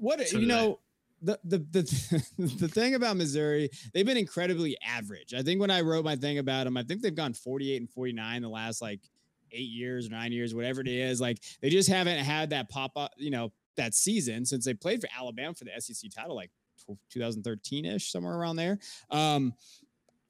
[0.00, 0.80] what So you know
[1.22, 5.34] the the the the thing about Missouri, they've been incredibly average.
[5.34, 7.90] I think when I wrote my thing about them, I think they've gone 48 and
[7.90, 9.00] 49 the last like
[9.52, 11.20] eight years or nine years, whatever it is.
[11.20, 15.00] Like they just haven't had that pop up, you know, that season since they played
[15.00, 16.50] for Alabama for the SEC title, like
[17.10, 18.78] 2013 ish, somewhere around there.
[19.10, 19.54] Um,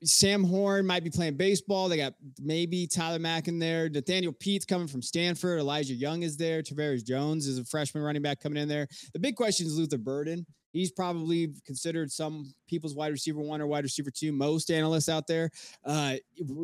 [0.04, 1.88] Sam Horn might be playing baseball.
[1.88, 3.88] They got maybe Tyler Mack in there.
[3.88, 5.58] Nathaniel Peat's coming from Stanford.
[5.58, 6.62] Elijah Young is there.
[6.62, 8.87] Tavares Jones is a freshman running back coming in there.
[9.12, 10.46] The big question is Luther Burden.
[10.72, 14.32] He's probably considered some people's wide receiver one or wide receiver two.
[14.32, 15.50] Most analysts out there.
[15.84, 16.16] Uh,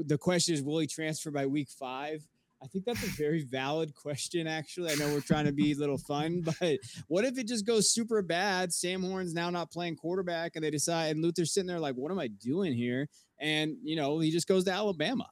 [0.06, 2.22] the question is, will he transfer by week five?
[2.64, 4.90] I think that's a very valid question, actually.
[4.90, 7.90] I know we're trying to be a little fun, but what if it just goes
[7.92, 8.72] super bad?
[8.72, 12.10] Sam Horn's now not playing quarterback, and they decide, and Luther's sitting there like, what
[12.10, 13.08] am I doing here?
[13.38, 15.28] And, you know, he just goes to Alabama.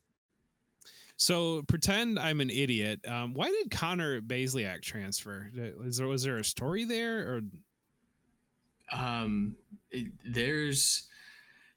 [1.16, 3.00] So pretend I'm an idiot.
[3.06, 5.50] Um, why did Connor Bazelak transfer?
[5.84, 7.40] Is there was there a story there or
[8.92, 9.56] Um,
[9.90, 11.08] it- there's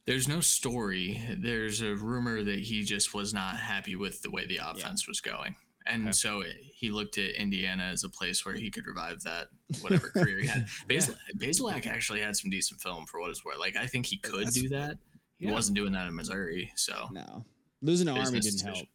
[0.05, 1.21] there's no story.
[1.37, 5.19] There's a rumor that he just was not happy with the way the offense was
[5.21, 5.55] going.
[5.87, 6.11] And Okay.
[6.13, 9.49] so it- he looked at Indiana as a place where he could revive that
[9.81, 10.67] whatever career he had.
[10.87, 13.59] Basil, Bazelak actually had some decent film for what it's worth.
[13.59, 14.97] Like I think he could That's- do that.
[15.37, 15.51] He Yeah.
[15.51, 17.45] wasn't doing that in Missouri, so No,
[17.81, 18.67] losing to Army didn't decision.
[18.73, 18.87] help.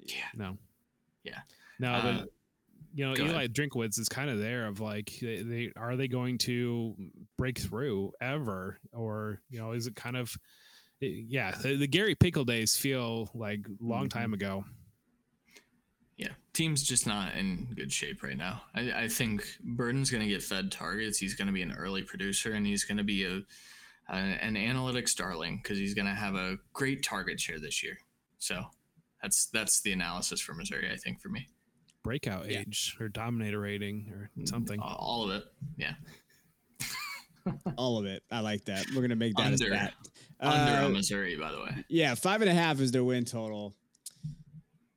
[0.00, 0.24] yeah.
[0.34, 0.58] no?
[1.24, 1.40] Yeah.
[1.78, 2.32] No, Uh, but
[2.98, 3.54] you know, go Eli ahead.
[3.54, 6.96] Drinkwitz is kind of there of like they, they are they going to
[7.36, 10.36] break through ever or you know is it kind of
[11.00, 14.10] yeah the, the Gary Pinkel days feel like a long Mhm.
[14.10, 14.64] time ago.
[16.16, 18.62] Yeah, team's just not in good shape right now.
[18.74, 21.16] I, I think Burden's going to get fed targets.
[21.18, 23.36] He's going to be an early producer, and he's going to be a,
[24.12, 27.96] a an analytics darling because he's going to have a great target share this year.
[28.40, 28.64] So
[29.22, 30.90] that's that's the analysis for Missouri.
[30.92, 31.46] I think for me,
[32.04, 32.60] Breakout Yeah.
[32.60, 34.80] age or dominator rating or something.
[34.80, 35.44] all, all of it.
[35.76, 35.94] Yeah,
[37.76, 38.22] All of it.
[38.30, 38.86] I like that.
[38.94, 39.54] We're gonna make that Under.
[39.54, 39.94] a stat.
[40.40, 41.84] under Uh, Missouri, by the way.
[41.88, 43.74] Yeah, five and a half is their win total.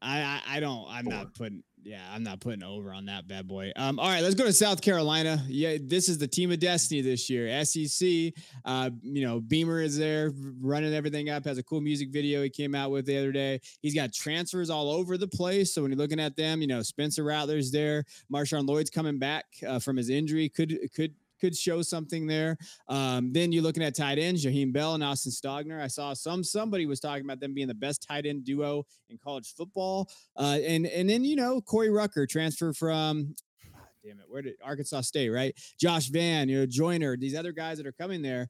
[0.02, 0.86] I I, I don't.
[0.90, 1.14] I'm Four.
[1.14, 1.64] not putting.
[1.84, 3.72] Yeah, I'm not putting over on that bad boy.
[3.76, 5.44] Um, all right, let's go to South Carolina.
[5.48, 7.66] Yeah, this is the team of destiny this year.
[7.66, 8.34] SEC.
[8.64, 11.46] Uh, you know, Beamer is there running everything up.
[11.46, 13.62] Has a cool music video he came out with the other day.
[13.82, 15.74] He's got transfers all over the place.
[15.74, 18.06] So when you're looking at them, you know, Spencer Rattler's there.
[18.32, 20.50] Marshawn Lloyd's coming back uh, from his injury.
[20.50, 22.58] Could could could show something there.
[22.88, 25.82] Um, then you're looking at tight ends, Jaheim Bell and Austin Stogner.
[25.82, 29.18] I saw some somebody was talking about them being the best tight end duo in
[29.18, 30.10] college football.
[30.38, 33.36] Uh, and and then you know Corey Rucker transfer from
[33.76, 35.54] ah, damn it, where did Arkansas State, right?
[35.80, 38.48] Josh Vann, you know, Joyner, these other guys that are coming there.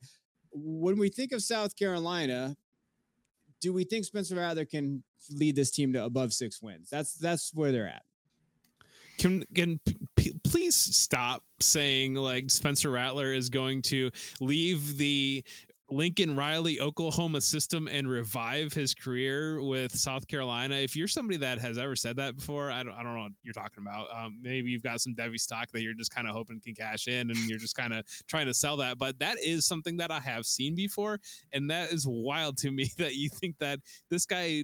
[0.54, 2.58] When we think of South Carolina,
[3.62, 6.90] do we think Spencer Rattler can lead this team to above six wins?
[6.90, 8.04] That's that's where they're at.
[9.22, 9.80] Can can
[10.16, 15.44] p- please stop saying like Spencer Rattler is going to leave the
[15.92, 20.76] Lincoln Riley Oklahoma system and revive his career with South Carolina.
[20.76, 23.32] If you're somebody that has ever said that before, I don't, I don't know what
[23.44, 24.08] you're talking about.
[24.12, 27.08] Um, maybe you've got some Devy stock that you're just kind of hoping can cash
[27.08, 28.98] in and you're just kind of trying to sell that.
[28.98, 31.20] But that is something that I have seen before.
[31.54, 34.64] And that is wild to me that you think that this guy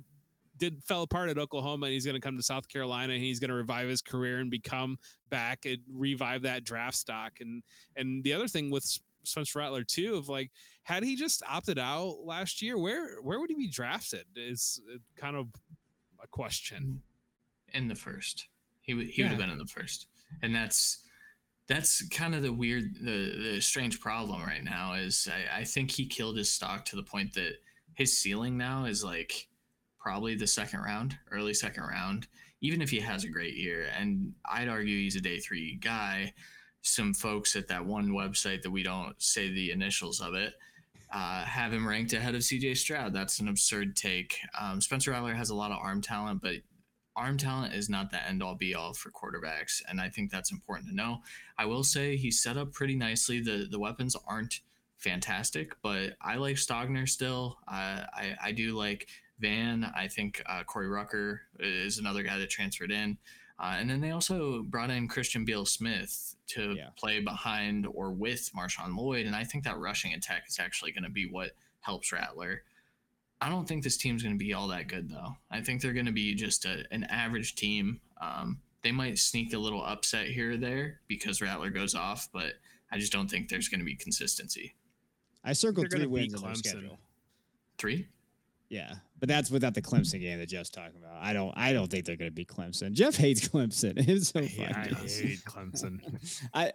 [0.57, 3.39] did fell apart at Oklahoma and he's going to come to South Carolina and he's
[3.39, 4.97] going to revive his career and become
[5.29, 7.33] back and revive that draft stock.
[7.39, 7.63] And,
[7.95, 10.51] and the other thing with Spencer Rattler too of like
[10.83, 14.25] had he just opted out last year, where where would he be drafted?
[14.35, 15.47] Is uh, kind of
[16.23, 17.01] a question.
[17.73, 18.47] In the first,
[18.81, 19.25] he would he yeah.
[19.25, 20.07] would have been in the first,
[20.41, 21.03] and that's
[21.67, 25.91] that's kind of the weird the the strange problem right now is I, I think
[25.91, 27.55] he killed his stock to the point that
[27.95, 29.49] his ceiling now is like
[30.07, 32.27] probably the second round, early second round,
[32.61, 33.87] even if he has a great year.
[33.99, 36.33] And I'd argue he's a day three guy
[36.81, 40.53] some folks at that one website that we don't say the initials of it
[41.11, 43.13] uh, have him ranked ahead of CJ Stroud.
[43.13, 44.37] That's an absurd take.
[44.57, 46.55] Um, Spencer Rattler has a lot of arm talent, but
[47.17, 50.53] arm talent is not the end all be all for quarterbacks, and I think that's
[50.53, 51.17] important to know.
[51.57, 53.41] I will say he's set up pretty nicely.
[53.41, 54.61] the The weapons aren't
[54.95, 57.57] fantastic, but I like Stogner still.
[57.67, 59.91] Uh, I I do like Vann.
[59.95, 63.17] I think uh, Corey Rucker is another guy that transferred in.
[63.59, 66.89] Uh, and then they also brought in Christian Beal Smith to yeah.
[66.95, 69.25] play behind or with Marshawn Lloyd.
[69.25, 72.63] And I think that rushing attack is actually going to be what helps Rattler.
[73.41, 75.37] I don't think this team's going to be all that good, though.
[75.51, 77.99] I think they're going to be just a, an average team.
[78.19, 82.53] Um, they might sneak a little upset here or there because Rattler goes off, but
[82.91, 84.75] I just don't think there's going to be consistency.
[85.43, 86.99] I circled three wins on their schedule.
[87.77, 88.07] Three?
[88.69, 91.21] Yeah, but that's without the Clemson game that Jeff's talking about.
[91.21, 91.53] I don't.
[91.57, 92.91] I don't think they're going to beat Clemson.
[92.91, 93.93] Jeff hates Clemson.
[94.07, 94.73] It's so funny.
[94.73, 95.99] I hate Clemson.
[96.53, 96.71] I.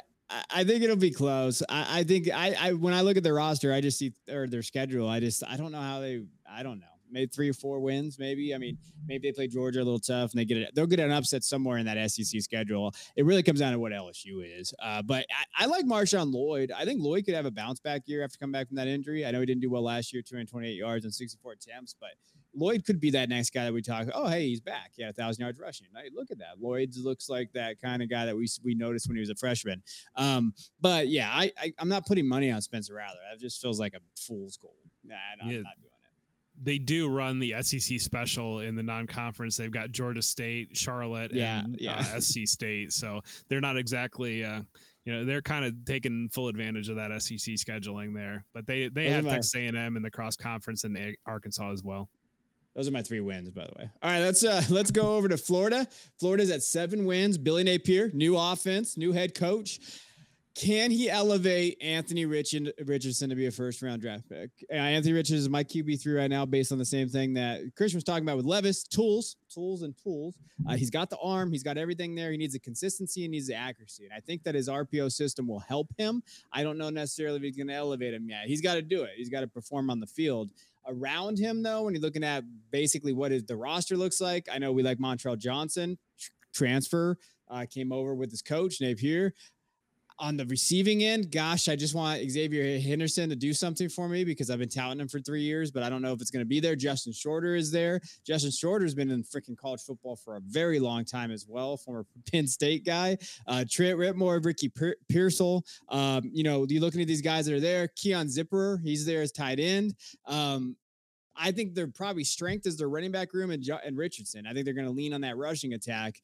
[0.49, 1.63] I think it'll be close.
[1.69, 4.47] I, I think I, I when I look at the roster, I just see or
[4.47, 5.07] their schedule.
[5.07, 6.23] I just I don't know how they.
[6.51, 8.55] I don't know maybe three or four wins, maybe.
[8.55, 10.75] I mean, maybe they play Georgia a little tough and they get it.
[10.75, 12.95] They'll get an upset somewhere in that SEC schedule.
[13.17, 14.75] It really comes down to what LSU is.
[14.83, 16.73] Uh, but I, I, like Marshawn Lloyd.
[16.77, 19.25] I think Lloyd could have a bounce back year after coming back from that injury.
[19.27, 22.11] I know he didn't do well last year, 228 yards and 64 attempts, but
[22.55, 24.09] Lloyd could be that next guy that we talk.
[24.13, 24.93] Oh, hey, he's back.
[24.97, 25.87] Yeah, a thousand yards rushing.
[25.95, 26.61] Hey, look at that.
[26.61, 29.35] Lloyd looks like that kind of guy that we we noticed when he was a
[29.35, 29.83] freshman.
[30.17, 33.21] Um, but yeah, I, I am not putting money on Spencer Rattler.
[33.31, 34.75] That just feels like a fool's gold.
[35.05, 35.63] Nah, I'm yeah.
[35.63, 35.92] not doing
[36.63, 39.57] they do run the SEC special in the non-conference.
[39.57, 42.05] They've got Georgia State, Charlotte, yeah, and yeah.
[42.15, 42.93] Uh, SC State.
[42.93, 44.63] So they're not exactly, uh,
[45.05, 48.45] you know, they're kind of taking full advantage of that SEC scheduling there.
[48.55, 52.09] But they they Those have Texas A&M in the cross conference and Arkansas as well.
[52.75, 53.91] Those are my three wins, by the way.
[54.03, 55.87] All right, let's uh let's go over to Florida.
[56.19, 57.37] Florida's at seven wins.
[57.37, 59.81] Billy Napier, new offense, new head coach.
[60.55, 64.51] Can he elevate Anthony Richardson to be a first round draft pick?
[64.71, 67.61] Uh, Anthony Richardson is my QB three right now, based on the same thing that
[67.75, 70.37] Christian was talking about with Levis tools, tools, and tools.
[70.69, 72.31] Uh, he's got the arm, he's got everything there.
[72.31, 75.11] He needs the consistency, and he needs the accuracy, and I think that his RPO
[75.13, 76.23] system will help him.
[76.53, 78.47] I don't know necessarily if he's going to elevate him yet.
[78.47, 79.13] He's got to do it.
[79.17, 80.51] He's got to perform on the field.
[80.87, 84.59] Around him, though, when you're looking at basically what is the roster looks like, I
[84.59, 85.97] know we like Montrell Johnson
[86.53, 87.17] transfer.
[87.49, 89.35] Uh, came over with his coach Napier
[90.19, 94.25] on the receiving end, gosh, I just want Xavier Henderson to do something for me
[94.25, 96.45] because I've been touting him for three years, but I don't know if it's going
[96.45, 96.77] to be there.
[96.77, 98.01] Justin Shorter is there.
[98.27, 102.07] Justin Shorter's been in freaking college football for a very long time as well, former
[102.33, 103.19] Penn State guy.
[103.47, 104.71] Uh, Trent Whittemore, Ricky
[105.09, 105.65] Pearsall.
[105.89, 107.89] Um, you know, you looking at these guys that are there.
[107.97, 109.95] Keon Zipperer, he's there as tight end.
[110.27, 110.77] Um,
[111.37, 114.47] I think their probably strength is their running back room and, and Richardson.
[114.47, 116.21] I think they're going to lean on that rushing attack.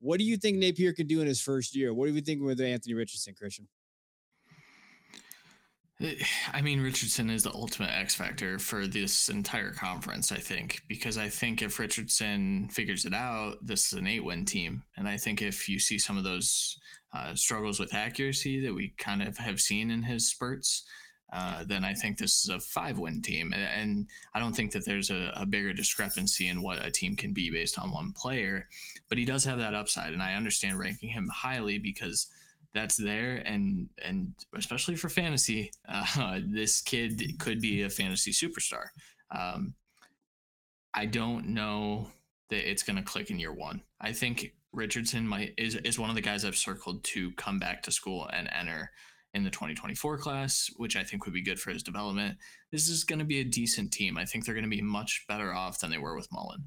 [0.00, 1.92] What do you think Napier can do in his first year?
[1.92, 3.68] What are you thinking with Anthony Richardson, Christian?
[6.52, 11.18] I mean, Richardson is the ultimate X factor for this entire conference, I think, because
[11.18, 14.84] I think if Richardson figures it out, this is an eight win team.
[14.96, 16.78] And I think if you see some of those
[17.12, 20.84] uh, struggles with accuracy that we kind of have seen in his spurts,
[21.32, 23.52] uh, then I think this is a five win team.
[23.52, 27.34] And I don't think that there's a, a, bigger discrepancy in what a team can
[27.34, 28.66] be based on one player,
[29.10, 30.14] but he does have that upside.
[30.14, 32.28] And I understand ranking him highly because
[32.74, 38.86] that's there, and and especially for fantasy, uh, this kid could be a fantasy superstar.
[39.30, 39.74] Um,
[40.94, 42.08] I don't know
[42.50, 43.82] that it's going to click in year one.
[44.00, 47.82] I think Richardson might is is one of the guys I've circled to come back
[47.84, 48.90] to school and enter
[49.34, 52.38] in the 2024 class, which I think would be good for his development.
[52.72, 54.16] This is going to be a decent team.
[54.16, 56.66] I think they're going to be much better off than they were with Mullen.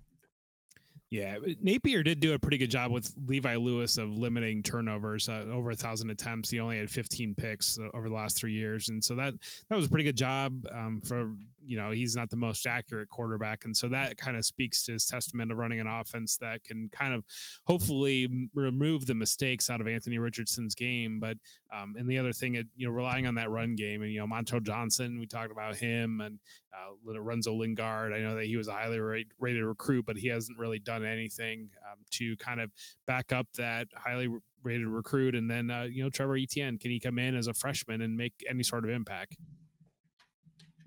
[1.12, 5.28] Yeah, Napier did do a pretty good job with Levi Lewis of limiting turnovers.
[5.28, 8.54] Uh, over a thousand attempts, he only had 15 picks uh, over the last three
[8.54, 9.34] years, and so that
[9.69, 11.34] that was a pretty good job um, for
[11.65, 14.93] you know he's not the most accurate quarterback, and so that kind of speaks to
[14.93, 17.24] his testament of running an offense that can kind of
[17.65, 21.19] hopefully remove the mistakes out of Anthony Richardson's game.
[21.19, 21.38] But
[21.76, 24.28] um, and the other thing, you know, relying on that run game, and you know,
[24.28, 26.39] Montrell Johnson, we talked about him, and
[26.74, 28.13] uh, Lorenzo Lingard.
[28.13, 29.00] I know that he was a highly
[29.39, 32.71] rated recruit, but he hasn't really done anything um, to kind of
[33.06, 34.30] back up that highly
[34.63, 35.36] rated recruit.
[35.36, 38.15] And then, uh, you know, Trevor Etienne, can he come in as a freshman and
[38.15, 39.38] make any sort of impact?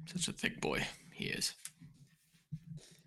[0.07, 1.55] Such a thick boy he is.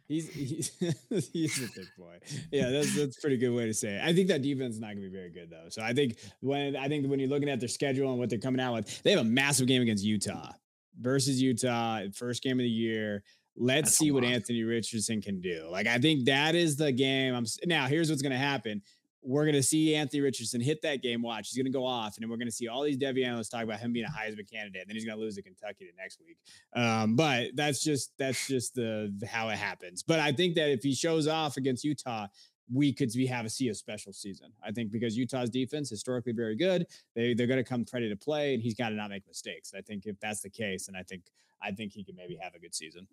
[0.07, 0.71] He's he's,
[1.33, 2.17] he's a thick boy.
[2.51, 4.01] Yeah, that's that's a pretty good way to say it.
[4.03, 5.67] I think that defense is not going to be very good though.
[5.69, 8.39] So I think when I think when you're looking at their schedule and what they're
[8.39, 10.51] coming out with, they have a massive game against Utah
[10.99, 13.23] versus Utah, first game of the year.
[13.57, 15.67] Let's That's see what Anthony Richardson can do.
[15.69, 17.35] Like I think that is the game.
[17.35, 17.87] I'm now.
[17.87, 18.81] Here's what's going to happen.
[19.23, 21.21] We're going to see Anthony Richardson hit that game.
[21.21, 23.25] Watch, he's going to go off, and then we're going to see all these Devy
[23.25, 24.81] analysts talk about him being a Heisman candidate.
[24.81, 26.37] And then he's going to lose to Kentucky the next week.
[26.75, 30.03] Um, but that's just that's just the how it happens.
[30.03, 32.27] But I think that if he shows off against Utah,
[32.71, 34.51] we could we have a see a special season.
[34.63, 38.15] I think because Utah's defense historically very good, they they're going to come ready to
[38.15, 39.73] play, and he's got to not make mistakes.
[39.75, 41.23] I think if that's the case, and I think
[41.61, 43.07] I think he can maybe have a good season.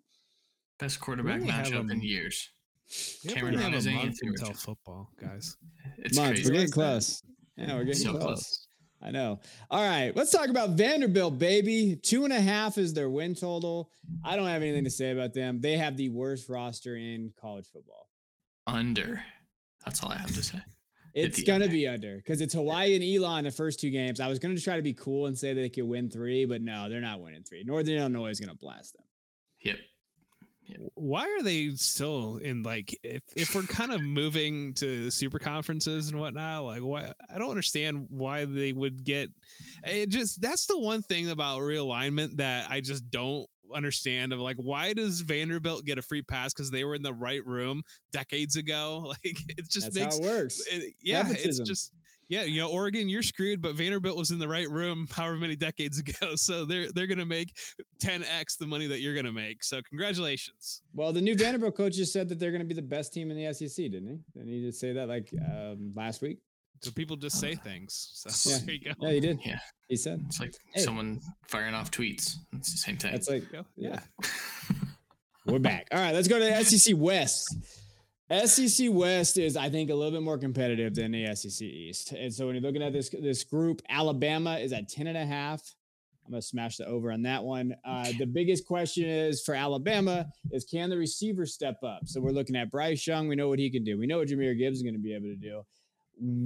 [0.79, 2.49] Best quarterback matchup in years.
[3.27, 5.57] Cameron a month until football, guys.
[5.97, 6.35] It's Month.
[6.35, 6.49] Crazy.
[6.49, 7.23] We're getting close.
[7.57, 8.23] Yeah, we're getting so close.
[8.23, 8.67] close.
[9.01, 9.39] I know.
[9.69, 11.95] All right, let's talk about Vanderbilt, baby.
[12.01, 13.91] Two and a half is their win total.
[14.23, 15.61] I don't have anything to say about them.
[15.61, 18.09] They have the worst roster in college football.
[18.67, 19.23] Under.
[19.85, 20.59] That's all I have to say.
[21.13, 24.19] It's gonna be under because it's Hawaii and Elon the first two games.
[24.19, 26.61] I was gonna try to be cool and say that they could win three, but
[26.61, 27.63] no, they're not winning three.
[27.63, 29.05] Northern Illinois is gonna blast them.
[29.61, 29.77] Yep.
[30.95, 36.09] Why are they still in like if, if we're kind of moving to super conferences
[36.09, 36.63] and whatnot?
[36.63, 39.29] Like, why I don't understand why they would get
[39.83, 40.09] it.
[40.09, 44.93] Just that's the one thing about realignment that I just don't understand of like why
[44.93, 49.13] does Vanderbilt get a free pass because they were in the right room decades ago?
[49.23, 50.61] Like it just That's makes how it works.
[50.71, 51.49] It, yeah, Nepotism.
[51.49, 51.91] it's just
[52.27, 55.55] yeah, you know, Oregon, you're screwed, but Vanderbilt was in the right room however many
[55.55, 56.35] decades ago.
[56.35, 57.55] So they're they're gonna make
[58.01, 59.63] 10x the money that you're gonna make.
[59.63, 60.81] So congratulations.
[60.93, 63.37] Well, the new Vanderbilt coach just said that they're gonna be the best team in
[63.37, 64.19] the SEC, didn't he?
[64.33, 66.39] Didn't he just say that like um, last week?
[66.81, 68.11] So people just say things.
[68.13, 68.57] So yeah.
[68.65, 68.91] there you go.
[68.99, 69.39] Yeah, he did.
[69.43, 69.59] Yeah.
[69.87, 70.81] He said it's like hey.
[70.81, 72.35] someone firing off tweets.
[72.53, 73.13] It's the same thing.
[73.13, 73.43] It's like
[73.75, 73.99] yeah.
[75.45, 75.87] We're back.
[75.91, 77.55] All right, let's go to the SEC West.
[78.31, 82.11] SEC West is, I think, a little bit more competitive than the SEC East.
[82.11, 85.25] And so when you're looking at this this group, Alabama is at 10 and a
[85.25, 85.61] half.
[86.25, 87.75] I'm to smash the over on that one.
[87.85, 92.01] Uh, the biggest question is for Alabama is can the receiver step up?
[92.05, 93.27] So we're looking at Bryce Young.
[93.27, 93.99] We know what he can do.
[93.99, 95.61] We know what Jahmyr Gibbs is to be able to do.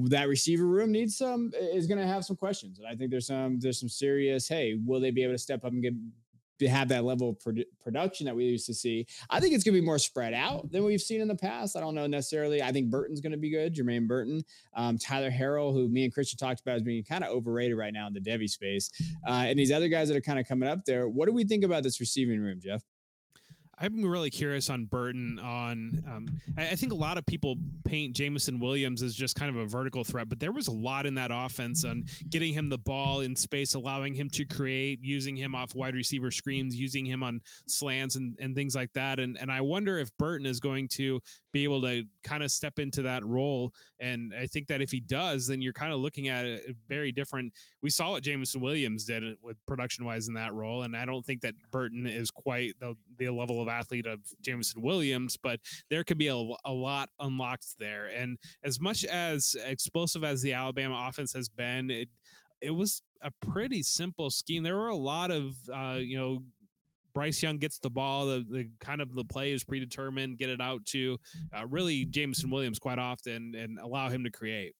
[0.09, 3.59] That receiver room needs some is to have some questions, and I think there's some
[3.59, 4.47] there's some serious.
[4.47, 5.93] Hey, will they be able to step up and get
[6.67, 9.07] have that level of produ- production that we used to see.
[9.29, 11.77] I think it's going to be more spread out than we've seen in the past.
[11.77, 12.61] I don't know necessarily.
[12.61, 13.75] I think Burton's going to be good.
[13.75, 14.43] Jermaine Burton,
[14.75, 17.93] um, Tyler Harrell, who me and Christian talked about as being kind of overrated right
[17.93, 18.91] now in the Devy space,
[19.27, 21.07] uh, and these other guys that are kind of coming up there.
[21.07, 22.83] What do we think about this receiving room, Jeff?
[23.81, 25.39] I'm really curious on Burton.
[25.39, 29.49] On um, I, I, think a lot of people paint Jameson Williams as just kind
[29.49, 32.69] of a vertical threat, but there was a lot in that offense on getting him
[32.69, 37.05] the ball in space, allowing him to create, using him off wide receiver screens, using
[37.05, 39.19] him on slants and, and things like that.
[39.19, 42.79] And and I wonder if Burton is going to be able to kind of step
[42.79, 43.73] into that role.
[43.99, 47.11] And I think that if he does, then you're kind of looking at a very
[47.11, 47.53] different.
[47.81, 51.25] We saw what Jameson Williams did with production wise in that role, and I don't
[51.25, 56.03] think that Burton is quite the the level of athlete of Jameson Williams, but there
[56.03, 58.07] could be a, a lot unlocked there.
[58.07, 62.09] And as much as explosive as the Alabama offense has been, it
[62.61, 64.63] it was a pretty simple scheme.
[64.63, 66.43] There were a lot of uh, you know
[67.13, 70.61] Bryce Young gets the ball, the, the kind of the play is predetermined, get it
[70.61, 71.17] out to
[71.57, 74.73] uh, really Jameson Williams quite often and allow him to create.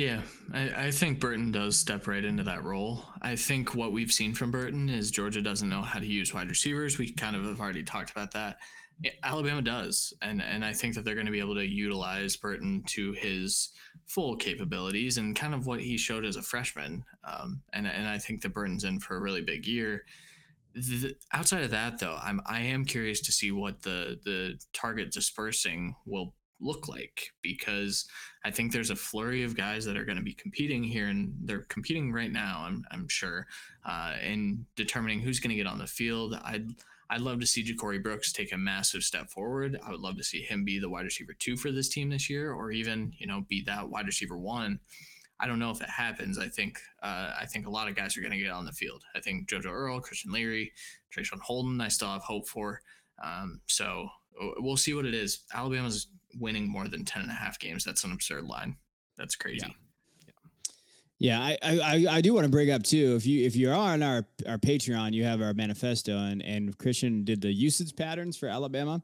[0.00, 0.22] Yeah,
[0.54, 3.04] I, I, think Burton does step right into that role.
[3.20, 6.48] I think what we've seen from Burton is Georgia doesn't know how to use wide
[6.48, 6.96] receivers.
[6.96, 8.56] We kind of have already talked about that.
[9.22, 12.82] Alabama does, and and I think that they're going to be able to utilize Burton
[12.86, 13.72] to his
[14.06, 17.04] full capabilities and kind of what he showed as a freshman.
[17.22, 20.06] Um, and and I think that Burton's in for a really big year.
[20.72, 25.12] The, outside of that, though, I'm I am curious to see what the the target
[25.12, 28.06] dispersing will look like because
[28.44, 31.34] I think there's a flurry of guys that are going to be competing here, and
[31.42, 32.64] they're competing right now.
[32.66, 33.46] I'm I'm sure
[33.84, 36.38] uh, in determining who's going to get on the field.
[36.44, 36.70] I'd
[37.10, 39.80] I'd love to see Ja'Corey Brooks take a massive step forward.
[39.84, 42.30] I would love to see him be the wide receiver two for this team this
[42.30, 44.80] year, or even you know be that wide receiver one.
[45.42, 46.38] I don't know if it happens.
[46.38, 48.72] I think uh, I think a lot of guys are going to get on the
[48.72, 49.02] field.
[49.14, 50.72] I think JoJo Earle, Christian Leary,
[51.14, 51.80] Traeshon Holden.
[51.80, 52.82] I still have hope for.
[53.22, 54.08] Um, so
[54.58, 55.40] we'll see what it is.
[55.52, 56.08] Alabama's
[56.38, 57.84] winning more than 10 and a half games.
[57.84, 58.76] That's an absurd line.
[59.16, 59.66] That's crazy.
[59.66, 59.72] Yeah.
[61.22, 63.14] Yeah, I, I I do want to bring up too.
[63.14, 67.24] If you if you're on our our Patreon, you have our manifesto, and and Christian
[67.24, 69.02] did the usage patterns for Alabama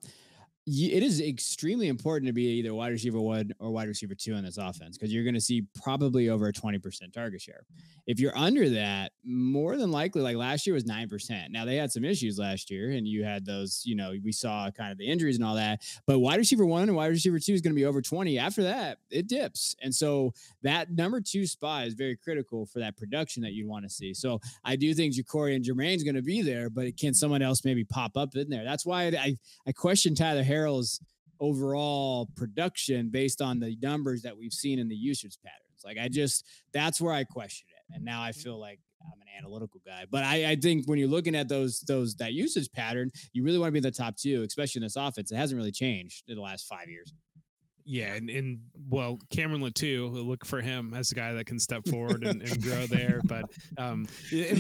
[0.67, 4.43] it is extremely important to be either wide receiver one or wide receiver two on
[4.43, 7.65] this offense because you're going to see probably over a 20% target share.
[8.09, 11.51] If you're under that, more than likely, like last year was 9%.
[11.51, 14.69] Now they had some issues last year and you had those, you know, we saw
[14.73, 17.53] kind of the injuries and all that, but wide receiver one and wide receiver two
[17.53, 18.37] is going to be over 20.
[18.37, 19.77] After that, it dips.
[19.83, 23.85] And so that number two spot is very critical for that production that you want
[23.85, 24.13] to see.
[24.15, 27.65] So I do think Ja'Corey and Jermaine's going to be there, but can someone else
[27.65, 28.65] maybe pop up in there?
[28.65, 31.01] That's why I, I question Tyler Harris Harrell's
[31.41, 35.83] overall production based on the numbers that we've seen in the usage patterns.
[35.85, 37.95] Like I just that's where I question it.
[37.95, 38.41] And now I mm-hmm.
[38.41, 40.07] feel like I'm an analytical guy.
[40.11, 43.59] But I, I think when you're looking at those those that usage pattern, you really
[43.59, 45.31] want to be in the top two, especially in this offense.
[45.31, 47.13] It hasn't really changed in the last five years.
[47.89, 48.59] Yeah, and, and
[48.91, 52.61] well, Cameron Latu, look for him as a guy that can step forward and, and
[52.61, 53.21] grow there.
[53.25, 53.45] But
[53.79, 54.09] um,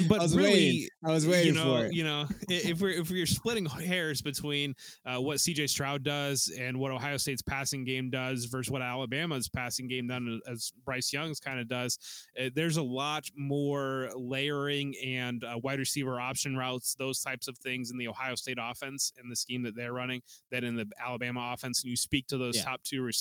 [0.09, 0.89] but I was really, waiting.
[1.05, 1.93] I was waiting you know, for it.
[1.93, 5.67] You know, if we're if we're splitting hairs between uh, what C.J.
[5.67, 10.41] Stroud does and what Ohio State's passing game does versus what Alabama's passing game done
[10.49, 11.99] as Bryce Young's kind of does,
[12.41, 17.59] uh, there's a lot more layering and uh, wide receiver option routes, those types of
[17.59, 20.23] things in the Ohio State offense and the scheme that they're running
[20.53, 21.83] than in the Alabama offense.
[21.83, 22.63] And you speak to those yeah.
[22.63, 23.16] top two receivers.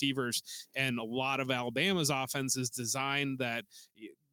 [0.76, 3.66] And a lot of Alabama's offense is designed that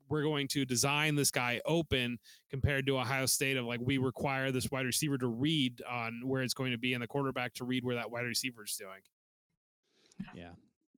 [0.09, 2.19] we're going to design this guy open
[2.51, 6.43] compared to Ohio State of like we require this wide receiver to read on where
[6.43, 9.01] it's going to be and the quarterback to read where that wide receiver is doing.
[10.35, 10.51] Yeah.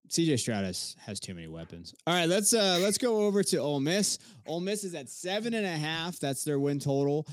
[0.09, 1.95] CJ Stroud has, has too many weapons.
[2.07, 4.19] All right, let's uh let's go over to Ole Miss.
[4.47, 6.19] Ole Miss is at seven and a half.
[6.19, 7.27] That's their win total.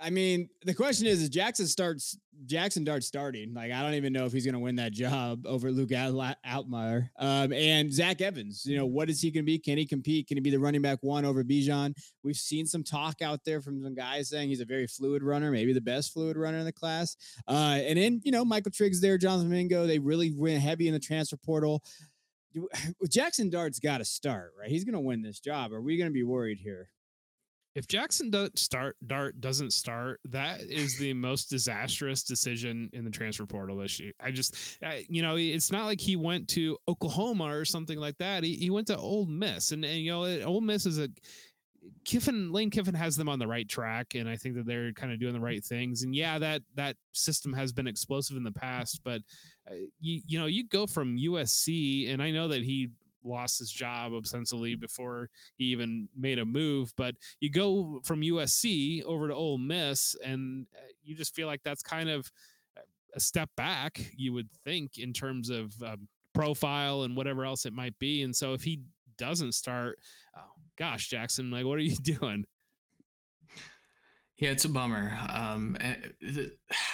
[0.00, 3.52] I mean, the question is, is Jackson starts Jackson Dart starting?
[3.52, 7.08] Like, I don't even know if he's going to win that job over Luke Altmyer.
[7.18, 9.58] Um, and Zach Evans, you know, what is he going to be?
[9.58, 10.28] Can he compete?
[10.28, 11.94] Can he be the running back one over Bijan?
[12.22, 15.50] We've seen some talk out there from some guys saying he's a very fluid runner,
[15.50, 17.16] maybe the best fluid runner in the class.
[17.48, 20.94] Uh, and then, you know, Michael Triggs there, Jonathan Mingo, they really went heavy in
[20.94, 21.82] the transfer portal.
[23.08, 24.70] Jackson Dart's got to start, right?
[24.70, 25.72] He's going to win this job.
[25.72, 26.90] Are we going to be worried here?
[27.74, 33.10] If Jackson doesn't start Dart doesn't start, that is the most disastrous decision in the
[33.10, 34.12] transfer portal issue.
[34.20, 38.18] I just, I, you know, it's not like he went to Oklahoma or something like
[38.18, 38.44] that.
[38.44, 41.08] He, he went to Ole Miss, and, and you know, Ole Miss is a
[42.04, 45.12] Kiffin Lane Kiffin has them on the right track, and I think that they're kind
[45.12, 46.02] of doing the right things.
[46.02, 49.22] And yeah, that that system has been explosive in the past, but
[49.70, 52.90] uh, you you know you go from USC, and I know that he
[53.24, 56.92] lost his job ostensibly before he even made a move.
[56.96, 61.62] But you go from USC over to Ole Miss, and uh, you just feel like
[61.62, 62.30] that's kind of
[63.14, 67.72] a step back, you would think, in terms of um, profile and whatever else it
[67.72, 68.22] might be.
[68.22, 68.80] And so if he
[69.16, 69.98] doesn't start,
[70.36, 72.44] oh, gosh, Jackson, like, what are you doing?
[74.36, 75.18] Yeah, it's a bummer.
[75.30, 75.96] Um, eh,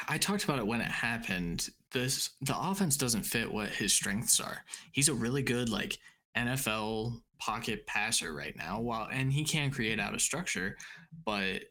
[0.08, 1.68] I talked about it when it happened.
[1.92, 4.64] This the offense doesn't fit what his strengths are.
[4.92, 5.98] He's a really good like
[6.36, 8.80] NFL pocket passer right now.
[8.80, 10.76] While and he can create out of structure,
[11.24, 11.62] but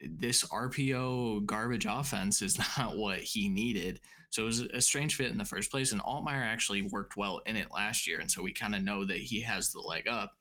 [0.00, 4.00] this RPO garbage offense is not what he needed.
[4.30, 5.92] So it was a strange fit in the first place.
[5.92, 8.20] And Altmyer actually worked well in it last year.
[8.20, 10.32] And so we kind of know that he has the leg up.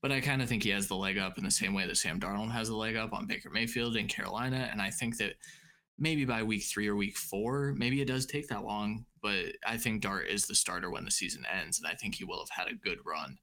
[0.00, 1.96] But I kind of think he has the leg up in the same way that
[1.96, 4.68] Sam Darnold has the leg up on Baker Mayfield in Carolina.
[4.70, 5.34] And I think that
[5.98, 9.78] maybe by week three or week four, maybe it does take that long but I
[9.78, 12.50] think Dart is the starter when the season ends, and I think he will have
[12.50, 13.38] had a good run.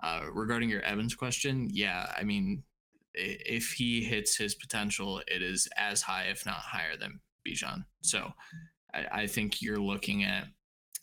[0.00, 2.62] Uh, regarding your Evans question, yeah, I mean,
[3.14, 7.84] if he hits his potential, it is as high, if not higher, than Bijan.
[8.02, 8.32] So
[8.94, 10.44] I, I think you're looking at.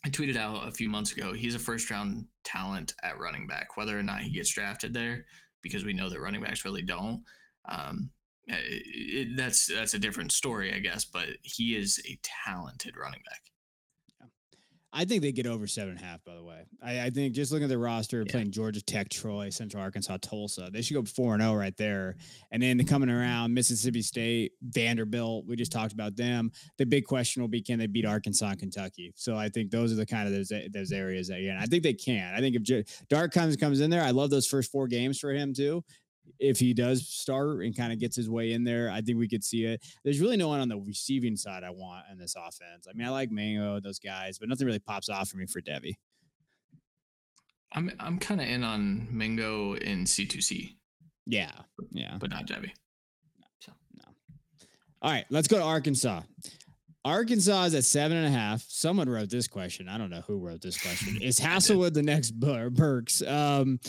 [0.02, 1.34] I tweeted out a few months ago.
[1.34, 3.76] He's a first round talent at running back.
[3.76, 5.26] Whether or not he gets drafted there,
[5.60, 7.22] because we know that running backs really don't.
[7.68, 8.08] Um,
[8.52, 11.04] Uh, it, that's that's a different story, I guess.
[11.04, 13.40] But he is a talented running back.
[14.94, 16.22] I think they get over seven and a half.
[16.22, 18.30] By the way, I, I think just looking at the roster, Yeah.
[18.30, 22.16] playing Georgia Tech, Troy, Central Arkansas, Tulsa, they should go four and zero right there.
[22.50, 25.46] And then coming around, Mississippi State, Vanderbilt.
[25.46, 26.52] We just talked about them.
[26.76, 29.14] The big question will be, can they beat Arkansas and Kentucky?
[29.16, 31.84] So I think those are the kind of those those areas that yeah, I think
[31.84, 32.34] they can.
[32.34, 35.18] I think if J- Dart comes comes in there, I love those first four games
[35.18, 35.82] for him too.
[36.38, 39.28] If he does start and kind of gets his way in there, I think we
[39.28, 39.82] could see it.
[40.04, 42.86] There's really no one on the receiving side I want in this offense.
[42.88, 45.60] I mean, I like Mango, those guys, but nothing really pops off for me for
[45.60, 45.94] Devy.
[47.72, 50.76] I'm I'm kind of in on Mingo in C2C,
[51.26, 51.50] Yeah,
[51.90, 52.16] yeah.
[52.20, 52.70] but not Devy.
[53.96, 54.04] No.
[55.00, 56.22] All right, let's go to Arkansas.
[57.04, 58.64] Arkansas is at seven and a half.
[58.68, 59.88] Someone wrote this question.
[59.88, 61.20] I don't know who wrote this question.
[61.20, 63.22] Is Haselwood the next Bur- Burks?
[63.22, 63.80] Um,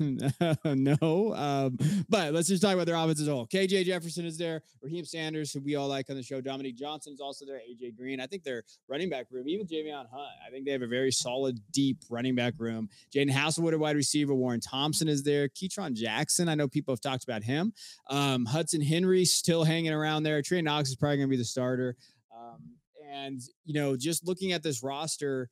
[0.64, 1.34] no.
[1.34, 1.78] Um,
[2.08, 3.46] but let's just talk about their offense as a whole.
[3.46, 4.62] KJ Jefferson is there.
[4.84, 6.40] Raheim Sanders, who we all like on the show.
[6.40, 7.58] Dominique Johnson is also there.
[7.58, 8.20] AJ Green.
[8.20, 10.32] I think their running back room, even Javion Hunt.
[10.44, 12.88] I think they have a very solid, deep running back room.
[13.14, 14.34] Jadon Haselwood, a wide receiver.
[14.34, 15.48] Warren Thompson is there.
[15.48, 16.48] Ketron Jackson.
[16.48, 17.72] I know people have talked about him.
[18.10, 20.42] Um, Hudson Henry still hanging around there.
[20.42, 21.96] Trey Knox is probably going to be the starter.
[22.36, 22.76] Um,
[23.12, 25.48] and you know, just looking at this roster,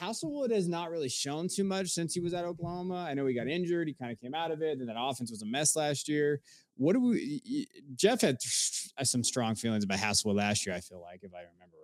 [0.00, 3.06] Haselwood has not really shown too much since he was at Oklahoma.
[3.08, 3.88] I know he got injured.
[3.88, 4.78] He kind of came out of it.
[4.78, 6.40] And that offense was a mess last year.
[6.76, 7.66] What do we?
[7.96, 10.74] Jeff had some strong feelings about Haselwood last year.
[10.76, 11.77] I feel like, if I remember.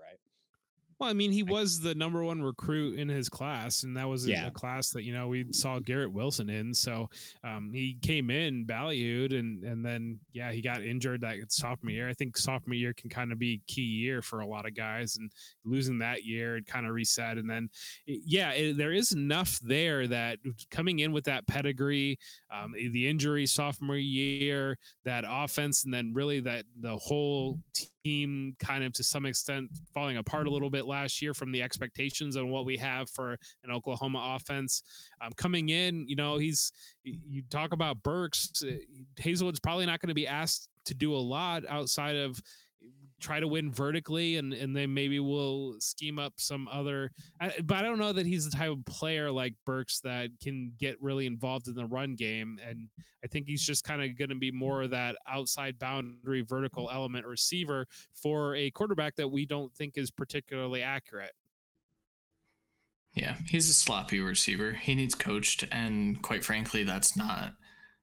[1.05, 4.27] Well, I mean, he was the number one recruit in his class, and that was
[4.27, 4.47] a, Yeah.
[4.47, 6.73] a class that you know we saw Garrett Wilson in.
[6.73, 7.11] So
[7.43, 12.09] um, he came in valued, and and then yeah, he got injured that sophomore year.
[12.09, 15.17] I think sophomore year can kind of be key year for a lot of guys,
[15.19, 15.31] and
[15.67, 17.37] losing that year it kind of reset.
[17.37, 17.69] And then
[18.07, 20.39] yeah, it, there is enough there that
[20.71, 22.19] coming in with that pedigree,
[22.51, 27.89] um, the injury sophomore year, that offense, and then really that the whole team
[28.59, 32.37] kind of to some extent falling apart a little bit last year from the expectations
[32.37, 34.83] on what we have for an Oklahoma offense.
[35.23, 36.71] Um, coming in, you know, he's
[37.03, 38.73] you talk about Burks, uh,
[39.21, 42.41] Haselwood's probably not going to be asked to do a lot outside of
[43.25, 47.11] try to win vertically and and then maybe we'll scheme up some other
[47.41, 50.73] I, but I don't know that he's the type of player like Burks that can
[50.79, 52.89] get really involved in the run game and
[53.25, 56.91] I think he's just kind of going to be more of that outside boundary vertical
[56.93, 61.33] element receiver for a quarterback that we don't think is particularly accurate.
[63.15, 64.73] Yeah, he's a sloppy receiver.
[64.73, 67.53] He needs coached, and quite frankly, that's not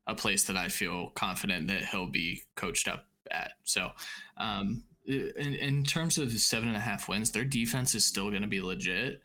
[0.08, 3.52] a place that I feel confident that he'll be coached up at.
[3.64, 3.92] So,
[4.38, 8.42] um, in, in terms of seven and a half wins, their defense is still going
[8.42, 9.22] to be legit.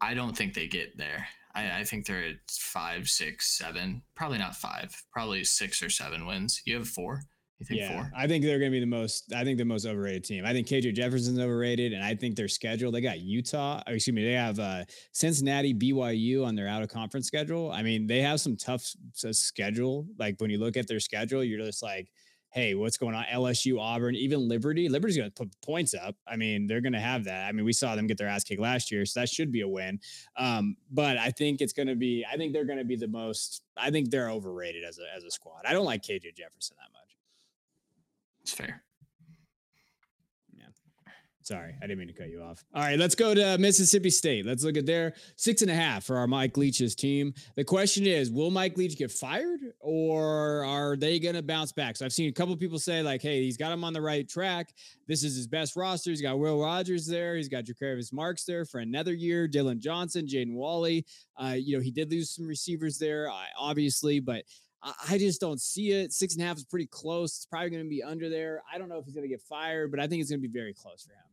[0.00, 1.26] I don't think they get there.
[1.54, 4.02] I, I think they're at five, six, seven.
[4.14, 5.02] Probably not five.
[5.12, 6.62] Probably six or seven wins.
[6.64, 7.22] You have four.
[7.58, 8.12] You think yeah, four?
[8.16, 9.32] I think they're going to be the most.
[9.34, 10.44] I think the most overrated team.
[10.46, 12.92] I think KJ Jefferson's overrated, and I think their schedule.
[12.92, 13.82] They got Utah.
[13.88, 17.72] Or excuse me, they have uh, Cincinnati, BYU on their out of conference schedule.
[17.72, 20.06] I mean, they have some tough schedule.
[20.18, 22.08] Like when you look at their schedule, you're just like,
[22.50, 23.24] hey, what's going on?
[23.24, 24.88] LSU, Auburn, even Liberty.
[24.88, 26.16] Liberty's going to put points up.
[26.26, 27.46] I mean, they're going to have that.
[27.48, 29.60] I mean, we saw them get their ass kicked last year, so that should be
[29.60, 30.00] a win.
[30.36, 32.24] Um, but I think it's going to be.
[32.30, 33.62] I think they're going to be the most.
[33.76, 35.62] I think they're overrated as a as a squad.
[35.66, 37.16] I don't like KJ Jefferson that much.
[38.42, 38.82] It's fair.
[41.48, 42.62] Sorry, I didn't mean to cut you off.
[42.74, 44.44] All right, let's go to Mississippi State.
[44.44, 47.32] Let's look at their six and a half for our Mike Leach's team.
[47.56, 51.96] The question is, will Mike Leach get fired or are they going to bounce back?
[51.96, 54.28] So I've seen a couple people say, like, hey, he's got him on the right
[54.28, 54.74] track.
[55.06, 56.10] This is his best roster.
[56.10, 57.34] He's got Will Rogers there.
[57.34, 59.48] He's got Jacaris Marks there for another year.
[59.48, 61.06] Dylan Johnson, Jaden Walley.
[61.42, 64.44] Uh, you know, he did lose some receivers there, uh, obviously, but
[64.82, 66.12] I just don't see it.
[66.12, 67.36] Six and a half is pretty close.
[67.36, 68.62] It's probably going to be under there.
[68.70, 70.46] I don't know if he's going to get fired, but I think it's going to
[70.46, 71.27] be very close for him.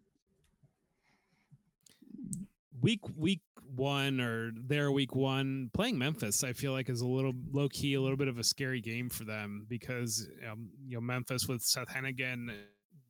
[2.82, 3.42] Week week
[3.76, 7.96] one or their week one playing Memphis, I feel like is a little low key,
[7.96, 11.62] a little bit of a scary game for them because um, you know Memphis with
[11.62, 12.52] Seth Henigan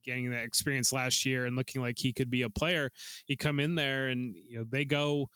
[0.04, 2.92] getting that experience last year and looking like he could be a player.
[3.26, 5.30] He come in there and you know they go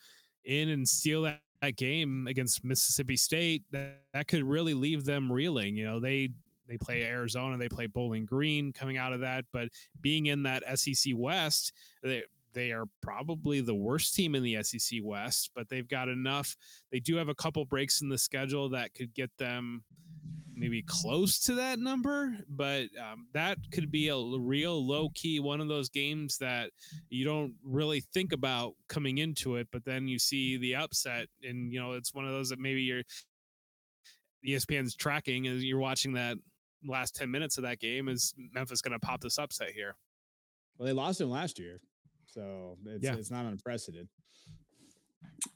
[0.45, 3.63] in and steal that, that game against Mississippi State.
[3.71, 5.75] That that could really leave them reeling.
[5.75, 6.29] You know they
[6.67, 9.69] they play Arizona, they play Bowling Green coming out of that, but
[10.01, 11.73] being in that SEC West,
[12.03, 12.23] they
[12.59, 16.57] they are probably the worst team in the SEC West, but they've got enough.
[16.91, 19.83] They do have a couple breaks in the schedule that could get them
[20.53, 25.61] maybe close to that number, but um, that could be a real low key one
[25.61, 26.71] of those games that
[27.09, 31.71] you don't really think about coming into it, but then you see the upset, and
[31.71, 33.03] you know it's one of those that maybe you're
[34.45, 36.35] ESPN's tracking as you're watching that
[36.85, 39.95] last 10 minutes of that game is Memphis going to pop this upset here.
[40.77, 41.79] Well, they lost him last year,
[42.33, 43.15] so it's, Yeah.
[43.15, 44.07] it's not unprecedented.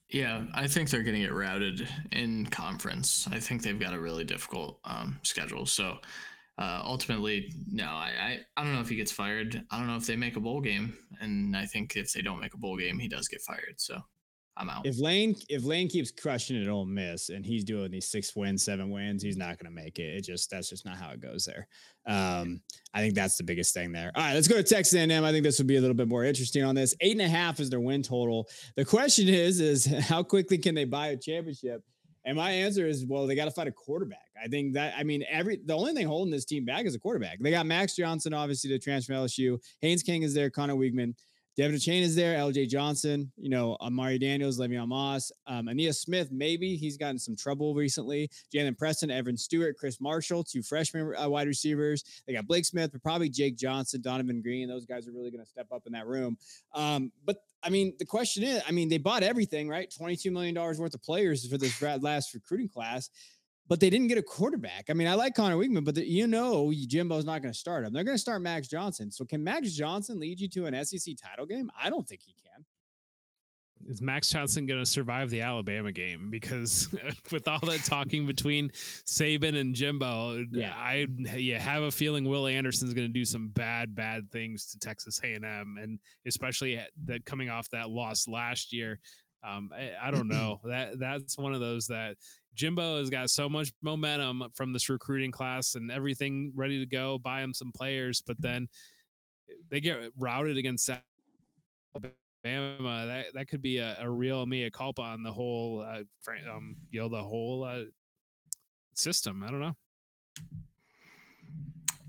[0.10, 3.28] Yeah, I think they're going to get routed in conference.
[3.32, 5.66] I think they've got a really difficult um, schedule.
[5.66, 5.98] So
[6.60, 9.64] uh, ultimately, no, I, I I don't know if he gets fired.
[9.72, 12.40] I don't know if they make a bowl game, and I think if they don't
[12.40, 13.74] make a bowl game, he does get fired.
[13.78, 14.00] So
[14.56, 14.86] I'm out.
[14.86, 18.64] If Lane if Lane keeps crushing it Ole Miss and he's doing these six wins,
[18.64, 20.16] seven wins, he's not going to make it.
[20.16, 21.68] It just that's just not how it goes there.
[22.06, 22.62] Um,
[22.94, 24.12] I think that's the biggest thing there.
[24.14, 25.24] All right, let's go to Texas A&M.
[25.24, 26.96] I think this would be a little bit more interesting on this.
[27.02, 28.48] Eight and a half is their win total.
[28.76, 31.84] The question is, is how quickly can they buy a championship?
[32.26, 34.20] And my answer is, well, they got to find a quarterback.
[34.42, 37.00] I think that I mean every the only thing holding this team back is a
[37.00, 37.40] quarterback.
[37.40, 39.60] They got Max Johnson, obviously, to transfer LSU.
[39.82, 41.16] Haynes King is there, Conner Weigman.
[41.56, 46.32] Devon Achane is there, LJ Johnson, you know, Amari Daniels, Le'Veon Moss, um, Ainias Smith,
[46.32, 48.30] maybe he's gotten some trouble recently.
[48.54, 52.04] Jalen Preston, Evan Stewart, Chris Marshall, two freshman uh, wide receivers.
[52.26, 54.68] They got Blake Smith, but probably Jake Johnson, Donovan Green.
[54.68, 56.38] Those guys are really going to step up in that room.
[56.74, 59.90] Um, but I mean, the question is, I mean, they bought everything, right?
[59.90, 63.10] $22 million worth of players for this last recruiting class
[63.68, 64.90] but they didn't get a quarterback.
[64.90, 67.86] I mean, I like Conner Weigman, but the, you know Jimbo's not going to start
[67.86, 67.94] him.
[67.94, 69.12] They're going to start Max Johnson.
[69.12, 71.72] So can Max Johnson lead you to an SEC title game?
[71.82, 72.66] I don't think he can.
[73.88, 76.30] Is Max Johnson going to survive the Alabama game?
[76.30, 76.88] Because
[77.32, 80.74] with all that talking between Saban and Jimbo, Yeah.
[80.76, 84.80] I yeah, have a feeling Will Anderson's going to do some bad, bad things to
[84.80, 89.00] Texas A&M, and especially that coming off that loss last year.
[89.46, 92.16] Um, I, I don't know that that's one of those that
[92.56, 97.18] Jimbo has got so much momentum from this recruiting class and everything ready to go.
[97.18, 98.68] Buy him some players, but then
[99.70, 100.90] they get routed against
[101.96, 102.12] Alabama.
[102.46, 106.04] That that could be a, a real mea culpa on the whole, uh,
[106.54, 107.84] um, you know, the whole uh,
[108.94, 109.44] system.
[109.44, 109.76] I don't know.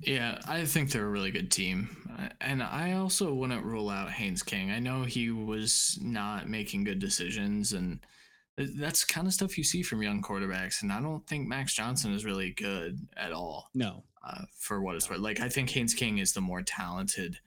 [0.01, 1.97] Yeah, I think they're a really good team.
[2.40, 4.70] And I also wouldn't rule out Haynes King.
[4.70, 8.01] I know he was not making good decisions, and
[8.57, 10.82] that's kind of stuff you see from young quarterbacks.
[10.82, 14.05] And I don't think Max Johnson is really good at all No.
[14.26, 15.18] uh, for what it's worth.
[15.18, 17.38] Like, I think Haynes King is the more talented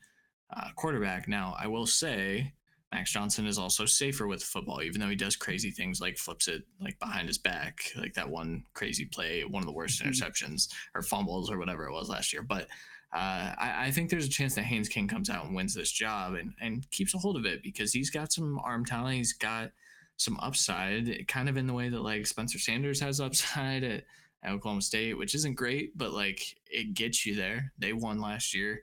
[0.56, 1.28] uh, quarterback.
[1.28, 2.54] Now, I will say
[2.92, 6.48] Max Johnson is also safer with football, even though he does crazy things like flips
[6.48, 10.70] it like behind his back, like that one crazy play, one of the worst interceptions
[10.96, 12.44] or fumbles or whatever it was last year.
[12.44, 12.68] But
[13.14, 15.92] uh, I, I think there's a chance that Haynes King comes out and wins this
[15.92, 19.16] job and, and keeps a hold of it because he's got some arm talent.
[19.16, 19.72] He's got
[20.18, 24.04] some upside, kind of in the way that like Spencer Sanders has upside at,
[24.44, 27.72] at Oklahoma State, which isn't great, but like it gets you there.
[27.78, 28.82] They won last year.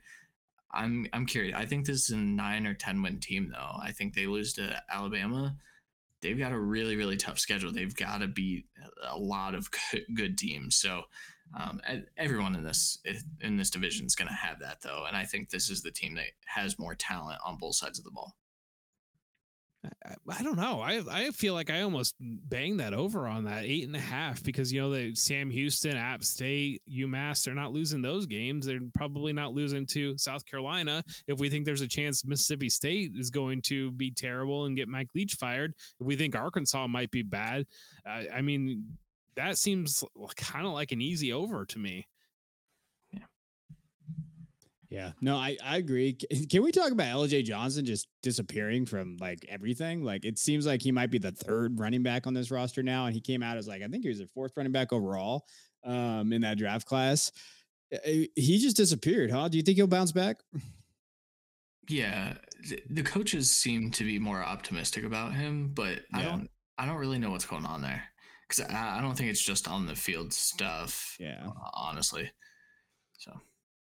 [0.73, 1.55] I'm I'm curious.
[1.57, 3.79] I think this is a nine or ten win team though.
[3.81, 5.57] I think they lose to Alabama.
[6.21, 7.73] They've got a really really tough schedule.
[7.73, 8.67] They've got to beat
[9.09, 9.69] a lot of
[10.15, 10.77] good, teams.
[10.77, 11.03] So
[11.59, 11.81] um,
[12.17, 12.99] everyone in this
[13.41, 15.93] in this division is going to have that though, and I think this is the
[15.93, 18.35] team that has more talent on both sides of the ball.
[19.85, 20.81] I- I don't know.
[20.81, 24.43] I I feel like I almost banged that over on that eight and a half
[24.43, 28.65] because you know the Sam Houston, App State, UMass, they're not losing those games.
[28.67, 31.03] They're probably not losing to South Carolina.
[31.27, 34.89] If we think there's a chance Mississippi State is going to be terrible and get
[34.89, 37.67] Mike Leach fired, if we think Arkansas might be bad,
[38.09, 38.97] uh, I mean
[39.37, 40.03] that seems
[40.37, 42.07] kind of like an easy over to me.
[44.95, 45.11] Yeah.
[45.21, 46.13] No, I, I agree.
[46.51, 50.05] Can we talk about LJ Johnson just disappearing from like everything?
[50.05, 53.07] Like it seems like he might be the third running back on this roster now.
[53.07, 55.47] And he came out as like, I think he was the fourth running back overall
[55.83, 57.33] um, in that draft class.
[58.05, 59.49] He just disappeared, huh?
[59.49, 60.43] Do you think he'll bounce back?
[61.89, 62.35] Yeah,
[62.89, 67.19] the coaches seem to be more optimistic about him, but I don't I don't really
[67.19, 68.03] know what's going on there
[68.49, 71.17] because I, I don't think it's just on the field stuff.
[71.21, 71.47] Yeah.
[71.75, 72.31] honestly.
[73.19, 73.39] So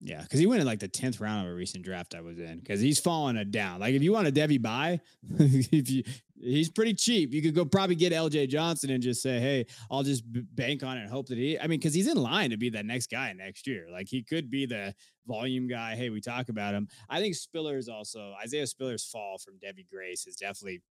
[0.05, 2.37] Yeah, because he went in like the tenth round of a recent draft I was
[2.37, 2.59] in.
[2.59, 3.79] Because he's falling it down.
[3.79, 4.99] Like if you want a Devy buy,
[5.39, 6.03] if you
[6.43, 10.03] he's pretty cheap, you could go probably get LJ Johnson and just say, hey, I'll
[10.03, 11.57] just bank on it and hope that he.
[11.57, 13.87] I mean, because he's in line to be that next guy next year.
[13.89, 14.93] Like he could be the
[15.25, 15.95] volume guy.
[15.95, 16.89] Hey, we talk about him.
[17.09, 20.81] I think Spiller's also Isaiah Spiller's fall from Devy Grace has definitely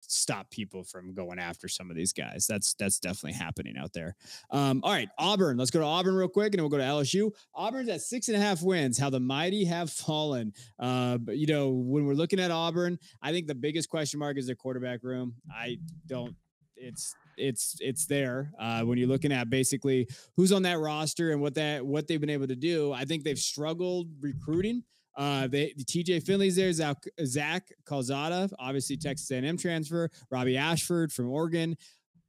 [0.00, 2.46] stop people from going after some of these guys.
[2.46, 4.16] That's that's definitely happening out there.
[4.50, 5.56] Um, all right, Auburn.
[5.56, 7.30] Let's go to Auburn real quick, and then we'll go to LSU.
[7.54, 8.98] Auburn's at six and a half wins.
[8.98, 10.52] How the mighty have fallen.
[10.78, 14.38] Uh, but you know, when we're looking at Auburn, I think the biggest question mark
[14.38, 15.34] is their quarterback room.
[15.52, 16.34] I don't.
[16.76, 21.40] It's it's it's there uh, when you're looking at basically who's on that roster and
[21.40, 22.92] what that what they've been able to do.
[22.92, 24.84] I think they've struggled recruiting.
[25.20, 26.96] Uh, they TJ Finley's there, Zach,
[27.26, 31.76] Zach Calzada, obviously Texas A&M transfer, Robbie Ashford from Oregon.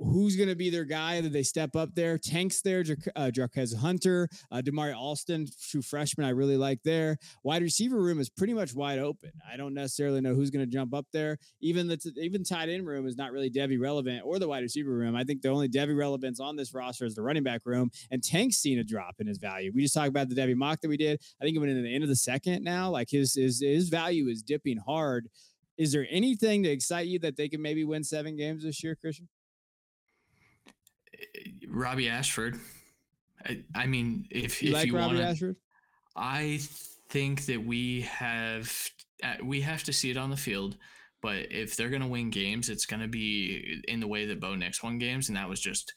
[0.03, 2.17] Who's going to be their guy that they step up there?
[2.17, 2.83] Tanks there,
[3.15, 3.31] uh,
[3.79, 6.25] Hunter, uh, Damari Alston, true freshman.
[6.25, 7.17] I really like there.
[7.43, 9.31] Wide receiver room is pretty much wide open.
[9.51, 11.37] I don't necessarily know who's going to jump up there.
[11.61, 14.63] Even the t- even tight end room is not really Devy relevant, or the wide
[14.63, 15.15] receiver room.
[15.15, 17.91] I think the only Devy relevance on this roster is the running back room.
[18.09, 19.71] And Tank's seen a drop in his value.
[19.73, 21.21] We just talked about the Devy mock that we did.
[21.39, 22.89] I think it went in the end of the second now.
[22.89, 25.27] Like his his his value is dipping hard.
[25.77, 28.95] Is there anything to excite you that they can maybe win seven games this year,
[28.95, 29.27] Christian?
[31.67, 32.59] Robbie Ashford.
[33.45, 35.55] I, I mean, if you if like you Robbie want Ashford,
[36.15, 36.59] I
[37.09, 38.71] think that we have
[39.23, 40.77] uh, we have to see it on the field.
[41.21, 44.81] But if they're gonna win games, it's gonna be in the way that Bo Nix
[44.81, 45.93] won games, and that was just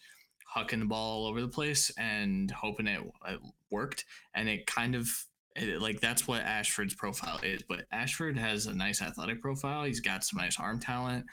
[0.55, 4.05] hucking the ball all over the place and hoping it, it worked.
[4.35, 5.11] And it kind of
[5.57, 7.63] it, like that's what Ashford's profile is.
[7.63, 9.85] But Ashford has a nice athletic profile.
[9.85, 11.27] He's got some nice arm talent.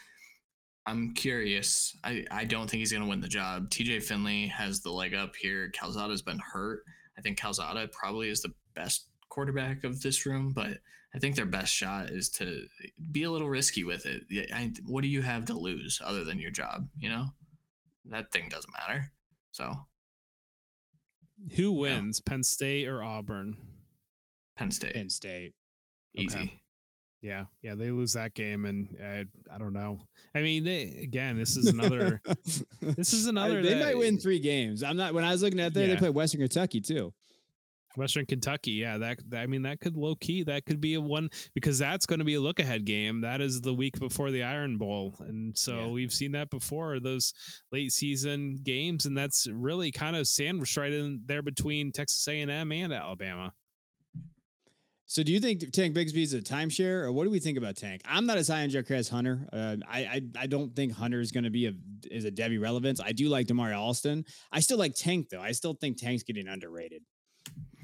[0.85, 1.95] I'm curious.
[2.03, 3.69] I, I don't think he's going to win the job.
[3.69, 5.69] TJ Finley has the leg up here.
[5.69, 6.83] Calzada's been hurt.
[7.17, 10.79] I think Calzada probably is the best quarterback of this room, but
[11.13, 12.65] I think their best shot is to
[13.11, 14.23] be a little risky with it.
[14.53, 16.87] I, what do you have to lose other than your job?
[16.97, 17.25] You know,
[18.05, 19.11] that thing doesn't matter.
[19.51, 19.73] So,
[21.55, 23.57] who wins, Penn State or Auburn?
[24.55, 24.93] Penn State.
[24.93, 25.53] Penn State.
[26.15, 26.37] Easy.
[26.37, 26.61] Okay.
[27.21, 29.99] Yeah, yeah, they lose that game, and uh, I don't know.
[30.33, 32.19] I mean, they again, this is another.
[32.81, 33.61] this is another.
[33.61, 34.81] they that, might win three games.
[34.81, 35.13] I'm not.
[35.13, 35.93] When I was looking at there, Yeah.
[35.93, 37.13] they play Western Kentucky too.
[37.97, 38.71] Western Kentucky.
[38.71, 40.43] Yeah, that, that I mean, that could low key.
[40.43, 43.19] That could be a one because that's going to be a look ahead game.
[43.21, 45.87] That is the week before the Iron Bowl, and so Yeah.
[45.89, 47.33] we've seen that before those
[47.71, 52.39] late season games, and that's really kind of sandwiched right in there between Texas A
[52.41, 53.51] and M and Alabama.
[55.11, 57.75] So, do you think Tank Bigsby is a timeshare, or what do we think about
[57.75, 58.01] Tank?
[58.05, 59.45] I'm not as high on Jarquez Hunter.
[59.51, 61.73] Uh, I, I I don't think Hunter is going to be a
[62.09, 63.01] is a Devy relevance.
[63.01, 64.23] I do like Damari Alston.
[64.53, 65.41] I still like Tank though.
[65.41, 67.01] I still think Tank's getting underrated.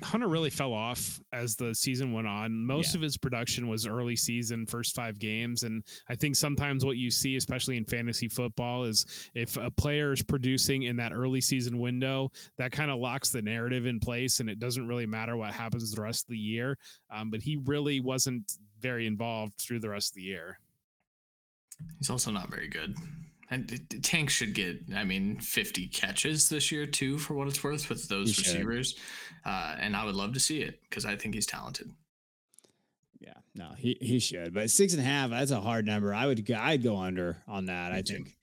[0.04, 2.64] Hunter really fell off as the season went on.
[2.64, 3.00] Most Yeah.
[3.00, 5.64] of his production was early season, first five games.
[5.64, 10.14] And I think sometimes what you see, especially in fantasy football, is if a player
[10.14, 14.40] is producing in that early season window, that kind of locks the narrative in place
[14.40, 16.78] and it doesn't really matter what happens the rest of the year.
[17.10, 20.60] Um, but he really wasn't very involved through the rest of the year.
[21.98, 22.96] He's also not very good.
[23.50, 27.88] And Tank should get, I mean, 50 catches this year too, for what it's worth,
[27.88, 28.96] with those He receivers.
[29.46, 31.90] Uh, and I would love to see it because I think he's talented.
[33.20, 34.54] Yeah, no, he he should.
[34.54, 36.14] But six and a half, that's a hard number.
[36.14, 37.94] I would go, I'd go under on that.
[37.94, 38.14] Me I too.
[38.16, 38.38] think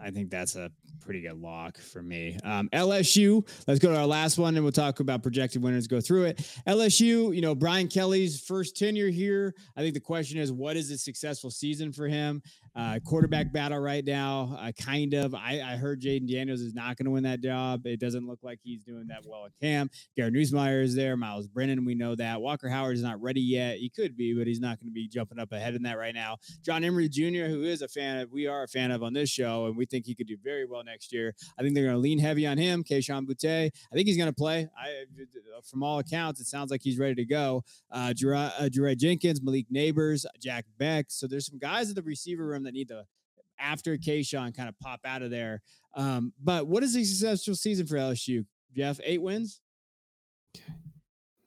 [0.00, 0.70] I think that's a
[1.00, 2.38] pretty good lock for me.
[2.44, 6.00] Um, LSU, let's go to our last one and we'll talk about projected winners, go
[6.00, 6.38] through it.
[6.66, 9.54] LSU, you know, Brian Kelly's first tenure here.
[9.76, 12.42] I think the question is, what is a successful season for him?
[12.74, 15.34] Uh, quarterback battle right now, uh, kind of.
[15.34, 17.86] I, I heard Jayden Daniels is not going to win that job.
[17.86, 19.92] It doesn't look like he's doing that well at camp.
[20.16, 21.16] Garrett Nussmeier is there.
[21.16, 22.40] Myles Brennan, we know that.
[22.40, 23.76] Walker Howard is not ready yet.
[23.76, 26.14] He could be, but he's not going to be jumping up ahead in that right
[26.14, 26.38] now.
[26.62, 29.28] John Emery Jr., who is a fan of, we are a fan of on this
[29.28, 31.34] show, and we think he could do very well next year.
[31.58, 32.84] I think they're going to lean heavy on him.
[32.84, 34.68] Kayshon Boutte, I think he's going to play.
[34.76, 35.04] I,
[35.68, 37.64] from all accounts, it sounds like he's ready to go.
[37.90, 41.06] Uh, Jaray, uh, Jaray Jenkins, Malik Nabers, Jack Bech.
[41.08, 43.04] So there's some guys at the receiver room that need to,
[43.58, 45.62] after Kayshon, kind of pop out of there.
[45.94, 48.44] Um, but what is a successful season for LSU?
[48.74, 49.60] Jeff, eight wins.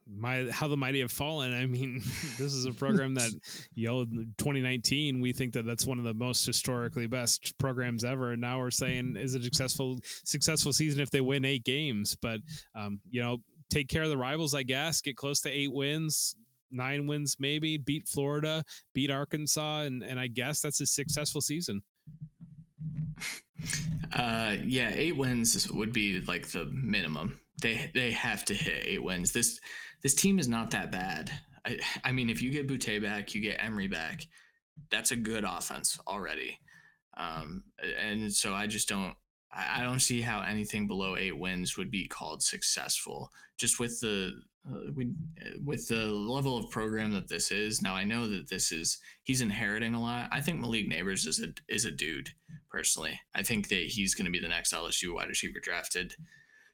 [0.07, 1.53] my how the mighty have fallen.
[1.53, 1.99] I mean,
[2.37, 3.31] this is a program that
[3.73, 8.31] you know, 2019 we think that that's one of the most historically best programs ever,
[8.31, 12.15] and now we're saying is it a successful successful season if they win eight games?
[12.21, 12.41] But
[12.75, 13.37] um, you know,
[13.69, 16.35] take care of the rivals, I guess, get close to eight wins.
[16.71, 18.63] Nine wins, maybe beat Florida,
[18.93, 21.81] beat Arkansas, and and I guess that's a successful season.
[24.13, 27.39] Uh, yeah, eight wins would be like the minimum.
[27.61, 29.31] They they have to hit eight wins.
[29.31, 29.59] This
[30.03, 31.31] this team is not that bad.
[31.65, 34.25] I I mean, if you get Boutte back, you get Emery back.
[34.89, 36.59] That's a good offense already.
[37.17, 37.63] Um,
[37.99, 39.15] and so I just don't.
[39.53, 43.31] I don't see how anything below eight wins would be called successful.
[43.57, 44.33] Just with the
[44.67, 45.13] uh, we,
[45.63, 49.41] with the level of program that this is now, I know that this is he's
[49.41, 50.29] inheriting a lot.
[50.31, 52.29] I think Malik Nabers is a is a dude
[52.69, 53.19] personally.
[53.35, 56.15] I think that he's going to be the next LSU wide receiver drafted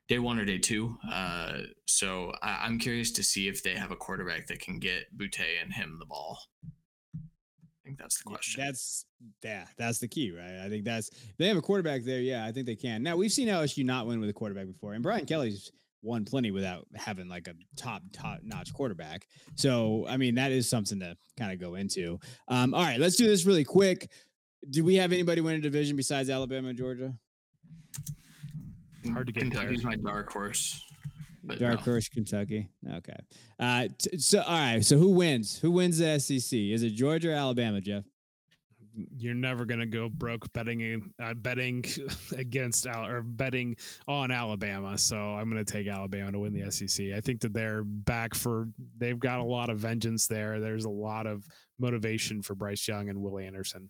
[0.07, 0.97] day one or day two.
[1.11, 5.17] Uh, so I, I'm curious to see if they have a quarterback that can get
[5.17, 6.39] Boutte and him the ball.
[7.15, 8.63] I think that's the question.
[8.63, 9.05] That's
[9.43, 10.61] yeah, that's the key, right?
[10.63, 12.21] I think that's they have a quarterback there.
[12.21, 13.03] Yeah, I think they can.
[13.03, 15.71] Now we've seen LSU not win with a quarterback before, and Brian Kelly's
[16.01, 19.27] won plenty without having like a top top notch quarterback.
[19.55, 22.19] So I mean that is something to kind of go into.
[22.47, 24.09] Um, all right, let's do this really quick.
[24.69, 27.13] Do we have anybody win a division besides Alabama and Georgia?
[29.11, 29.91] hard to get Kentucky's there.
[29.91, 30.83] my dark horse.
[31.43, 31.93] But Dark no.
[31.93, 32.69] Horse, Kentucky.
[32.97, 33.17] Okay.
[33.59, 34.85] Uh, t- so all right.
[34.85, 35.57] So who wins?
[35.59, 36.57] Who wins the SEC?
[36.57, 38.03] Is it Georgia or Alabama, Jeff?
[39.17, 41.85] You're never gonna go broke betting uh, betting
[42.37, 43.75] against Al- or betting
[44.07, 44.97] on Alabama.
[44.97, 47.07] So I'm gonna take Alabama to win the SEC.
[47.15, 48.67] I think that they're back for.
[48.97, 50.59] They've got a lot of vengeance there.
[50.59, 51.45] There's a lot of
[51.79, 53.89] motivation for Bryce Young and Will Anderson.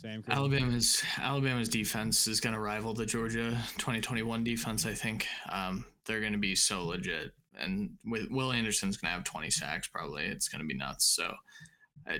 [0.00, 0.22] Same.
[0.28, 4.86] Alabama's Alabama's defense is going to rival the Georgia 2021 defense.
[4.86, 9.14] I think um, they're going to be so legit, and with Will Anderson's going to
[9.16, 10.24] have 20 sacks probably.
[10.24, 11.06] It's going to be nuts.
[11.06, 11.34] So it's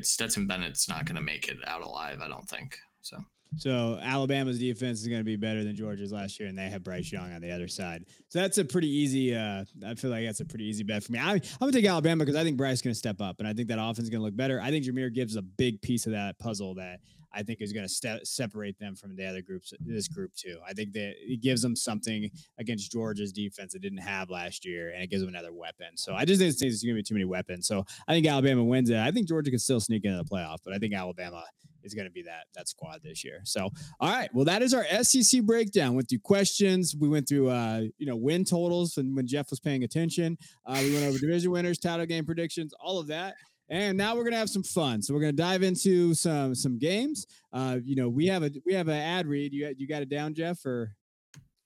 [0.03, 2.21] Stetson Bennett's not going to make it out alive.
[2.23, 3.19] I don't think so.
[3.57, 6.83] So Alabama's defense is going to be better than Georgia's last year, and they have
[6.83, 8.05] Bryce Young on the other side.
[8.29, 9.35] So that's a pretty easy.
[9.35, 11.19] Uh, I feel like that's a pretty easy bet for me.
[11.19, 13.37] I, I'm going to take Alabama because I think Bryce is going to step up,
[13.39, 14.61] and I think that offense is going to look better.
[14.61, 17.01] I think Jahmyr Gibbs a big piece of that puzzle that
[17.33, 19.73] I think is going to separate them from the other groups.
[19.81, 20.59] This group too.
[20.67, 24.91] I think that it gives them something against Georgia's defense that didn't have last year,
[24.91, 25.97] and it gives them another weapon.
[25.97, 27.67] So I just think there's going to be too many weapons.
[27.67, 28.99] So I think Alabama wins it.
[28.99, 31.45] I think Georgia can still sneak into the playoff, but I think Alabama
[31.83, 33.41] is going to be that that squad this year.
[33.45, 33.71] So,
[34.01, 35.95] all right, well, that is our SEC breakdown.
[35.95, 36.95] Went through questions.
[36.99, 40.79] We went through uh, you know win totals, and when Jeff was paying attention, uh,
[40.81, 43.35] we went over division winners, title game predictions, all of that.
[43.71, 45.03] And now we're gonna have some fun.
[45.03, 47.27] So we're gonna dive into some some games.
[47.53, 49.53] Uh, you know, we have a we have an ad read.
[49.53, 50.95] You you got it down, Jeff, or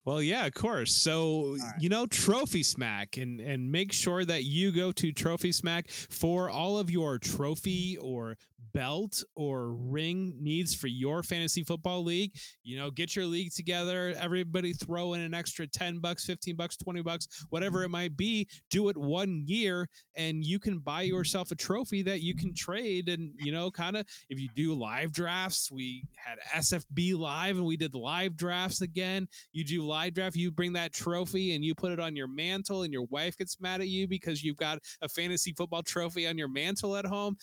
[0.05, 0.93] Well, yeah, of course.
[0.93, 1.75] So right.
[1.79, 6.51] you know, Trophy Smack, and and make sure that you go to Trophy Smack for
[6.51, 8.37] all of your trophy or
[8.73, 12.33] belt or ring needs for your fantasy football league.
[12.63, 14.15] You know, get your league together.
[14.19, 18.49] Everybody throw in an extra ten bucks, fifteen bucks, twenty bucks, whatever it might be.
[18.71, 23.09] Do it one year, and you can buy yourself a trophy that you can trade.
[23.09, 27.67] And you know, kind of if you do live drafts, we had SFB live, and
[27.67, 31.75] we did live drafts again you do live draft, you bring that trophy and you
[31.75, 34.79] put it on your mantle, and your wife gets mad at you because you've got
[35.03, 37.37] a fantasy football trophy on your mantle at home.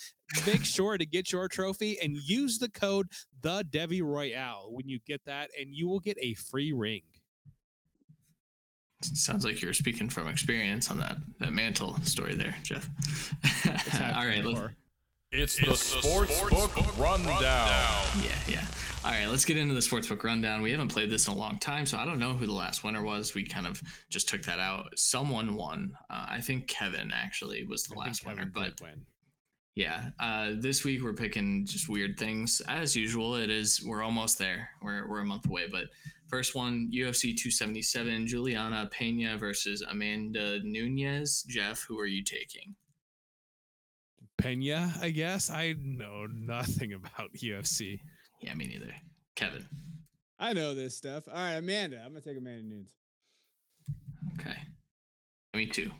[0.45, 3.07] Make sure to get your trophy and use the code
[3.41, 7.01] the Devy Royale when you get that, and you will get a free ring.
[9.01, 12.89] Sounds like you're speaking from experience on that that mantle story there, Jeff.
[14.15, 14.75] All right, let's,
[15.31, 17.31] It's, the, sports book Rundown.
[17.41, 18.65] yeah, yeah.
[19.05, 20.61] All right, let's get into the sports book rundown.
[20.61, 22.83] We haven't played this in a long time, so I don't know who the last
[22.83, 23.33] winner was.
[23.33, 24.91] We kind of just took that out.
[24.97, 25.93] Someone won.
[26.09, 29.05] Uh, I think Kevin actually was the I last winner, but did win.
[29.75, 30.09] Yeah.
[30.19, 32.61] Uh, this week we're picking just weird things.
[32.67, 34.69] As usual, it is we're almost there.
[34.81, 35.67] We're we're a month away.
[35.71, 35.85] But
[36.27, 41.43] first one, UFC 277, Juliana Pena versus Amanda Nunes.
[41.43, 42.75] Jeff, who are you taking?
[44.37, 45.49] Pena, I guess.
[45.49, 47.99] I know nothing about UFC.
[48.41, 48.93] Yeah, me neither.
[49.35, 49.67] Kevin.
[50.39, 51.23] I know this stuff.
[51.27, 52.01] All right, Amanda.
[52.03, 52.91] I'm gonna take Amanda Nunes.
[54.39, 54.57] Okay.
[55.53, 55.91] Me too.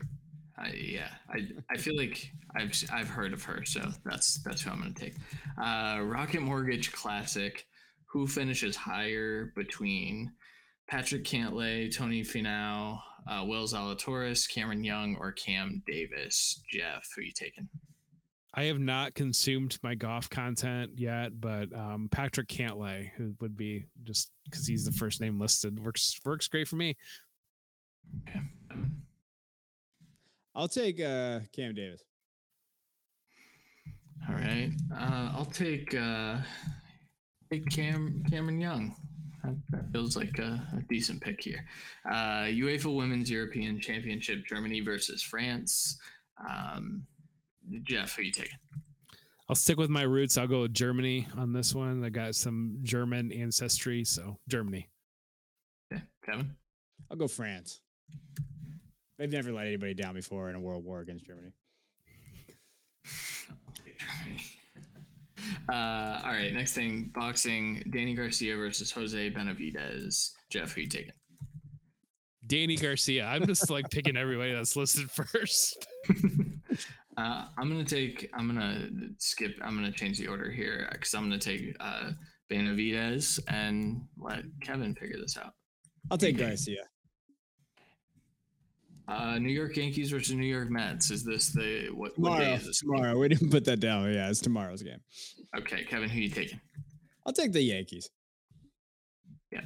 [0.60, 4.72] I, yeah, I I feel like I've I've heard of her, so that's that's who
[4.72, 5.16] I'm gonna take.
[5.62, 7.66] Uh, Rocket Mortgage Classic.
[8.12, 10.32] Who finishes higher between
[10.88, 13.00] Patrick Cantlay, Tony Finau,
[13.30, 16.64] uh, Will Zalatoris, Cameron Young, or Cam Davis?
[16.72, 17.70] Jeff, who are you taking?
[18.56, 23.86] I have not consumed my golf content yet, but um, Patrick Cantlay who would be
[24.04, 26.98] just because he's the first name listed works works great for me.
[28.28, 28.40] Okay.
[30.60, 32.04] I'll take uh, Cam Davis.
[34.28, 34.70] All right.
[34.94, 36.36] Uh, I'll take uh,
[37.50, 38.94] take Cam Cameron Young.
[39.42, 41.64] That, that feels like a, a decent pick here.
[42.06, 45.98] Uh, UEFA Women's European Championship, Germany versus France.
[46.46, 47.04] Um,
[47.84, 48.58] Jeff, who are you taking?
[49.48, 50.38] I'll stick with my roots.
[50.38, 52.04] I'll go with Germany on this one.
[52.04, 54.90] I got some German ancestry, so Germany.
[55.94, 56.04] Okay.
[56.26, 56.54] Kevin.
[57.10, 57.80] I'll go France.
[59.20, 61.52] They've never let anybody down before in a world war against Germany.
[65.70, 66.54] Uh, all right.
[66.54, 70.32] Next thing, boxing: Danny Garcia versus Jose Benavidez.
[70.50, 71.14] Jeff, who you taking?
[72.46, 73.26] Danny Garcia.
[73.26, 75.88] I'm just like picking everybody that's listed first.
[77.18, 78.30] Uh, I'm gonna take.
[78.34, 79.56] I'm gonna skip.
[79.62, 82.12] I'm gonna change the order here because I'm gonna take uh,
[82.50, 85.52] Benavidez and let Kevin figure this out.
[86.10, 86.48] I'll take Okay.
[86.48, 86.84] Garcia.
[89.10, 91.10] Uh, New York Yankees versus New York Mets.
[91.10, 92.56] Is this the what, what day Tomorrow.
[92.56, 92.80] is this?
[92.80, 93.18] Tomorrow.
[93.18, 94.14] We didn't put that down.
[94.14, 95.00] Yeah, it's tomorrow's game.
[95.58, 96.62] Okay, Kevin, who are you taking?
[97.26, 98.10] I'll take the Yankees.
[99.52, 99.62] Yeah,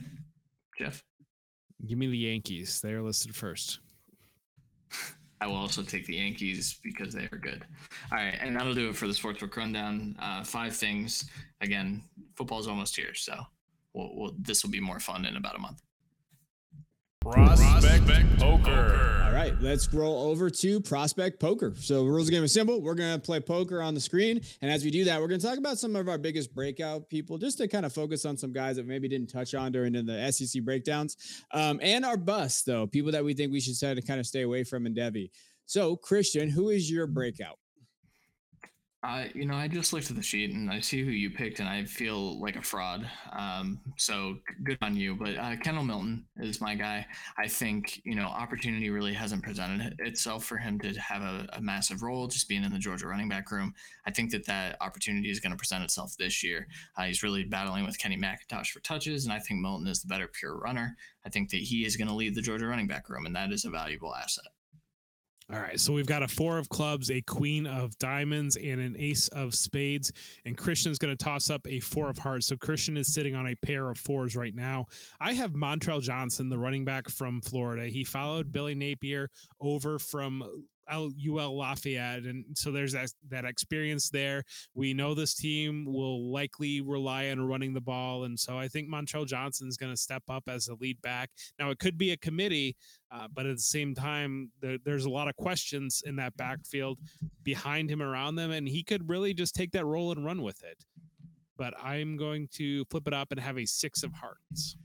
[0.78, 1.04] Jeff.
[1.86, 2.80] Give me the Yankees.
[2.80, 3.80] They are listed first.
[5.42, 7.66] I will also take the Yankees because they are good.
[8.14, 10.16] All right, and that'll do it for the sportsbook rundown.
[10.22, 11.30] Uh, five things.
[11.60, 12.02] Again,
[12.38, 13.38] football's almost here, so
[13.94, 15.82] we'll, we'll, this will be more fun in about a month.
[17.24, 19.22] Prospect Poker.
[19.26, 21.74] All right, let's roll over to prospect poker.
[21.78, 22.82] So the rules of the game are simple.
[22.82, 25.58] We're gonna play poker on the screen, and as we do that, we're gonna talk
[25.58, 28.76] about some of our biggest breakout people, just to kind of focus on some guys
[28.76, 31.16] that maybe didn't touch on during the SEC breakdowns,
[31.54, 34.28] um, and our busts though, people that we think we should try to kind of
[34.28, 35.32] stay away from in Devy.
[35.66, 37.58] So Christian, who is your breakout?
[39.04, 41.60] I, you know, I just looked at the sheet and I see who you picked,
[41.60, 43.06] and I feel like a fraud.
[43.38, 45.16] Um, so good on you.
[45.16, 47.06] But uh, Kendall Milton is my guy.
[47.38, 51.62] I think you know opportunity really hasn't presented itself for him to have a, a
[51.62, 53.74] massive role, just being in the Georgia running back room.
[54.08, 56.68] I think that that opportunity is going to present itself this year.
[56.98, 60.08] Uh, he's really battling with Kenny McIntosh for touches, and I think Milton is the
[60.08, 60.96] better pure runner.
[61.26, 63.52] I think that he is going to lead the Georgia running back room, and that
[63.52, 64.46] is a valuable asset.
[65.52, 68.96] All right, so we've got a four of clubs, a queen of diamonds, and an
[68.98, 70.12] ace of spades.
[70.46, 72.48] And Christian's going to toss up a four of hearts.
[72.48, 74.86] So Christian is sitting on a pair of fours right now.
[75.20, 77.88] I have Montrell Johnson, the running back from Florida.
[77.88, 79.30] He followed Billy Napier
[79.60, 84.44] over from UL Lafayette, and so there's that that experience there.
[84.74, 88.90] We know this team will likely rely on running the ball, and so I think
[88.90, 91.30] Montrell Johnson is going to step up as a lead back.
[91.60, 92.76] Now it could be a committee,
[93.12, 97.00] uh, but at the same time, there, there's a lot of questions in that backfield
[97.44, 100.64] behind him, around them, and he could really just take that role and run with
[100.64, 100.84] it.
[101.58, 104.76] But I'm going to flip it up and have a six of hearts.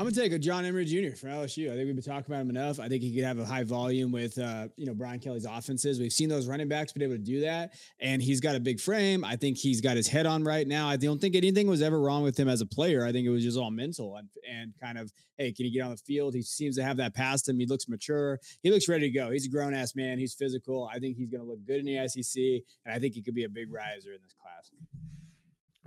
[0.00, 1.14] I'm gonna take a John Emery Jr.
[1.14, 1.66] from LSU.
[1.66, 2.80] I think we've been talking about him enough.
[2.80, 6.00] I think he could have a high volume with uh, you know Brian Kelly's offenses.
[6.00, 8.80] We've seen those running backs be able to do that, and he's got a big
[8.80, 9.26] frame.
[9.26, 10.88] I think he's got his head on right now.
[10.88, 13.04] I don't think anything was ever wrong with him as a player.
[13.04, 15.82] I think it was just all mental and and kind of hey, can he get
[15.82, 16.32] on the field?
[16.32, 17.60] He seems to have that past him.
[17.60, 18.40] He looks mature.
[18.62, 19.30] He looks ready to go.
[19.30, 20.18] He's a grown ass man.
[20.18, 20.88] He's physical.
[20.90, 22.42] I think he's gonna look good in the SEC,
[22.86, 24.70] and I think he could be a big riser in this class.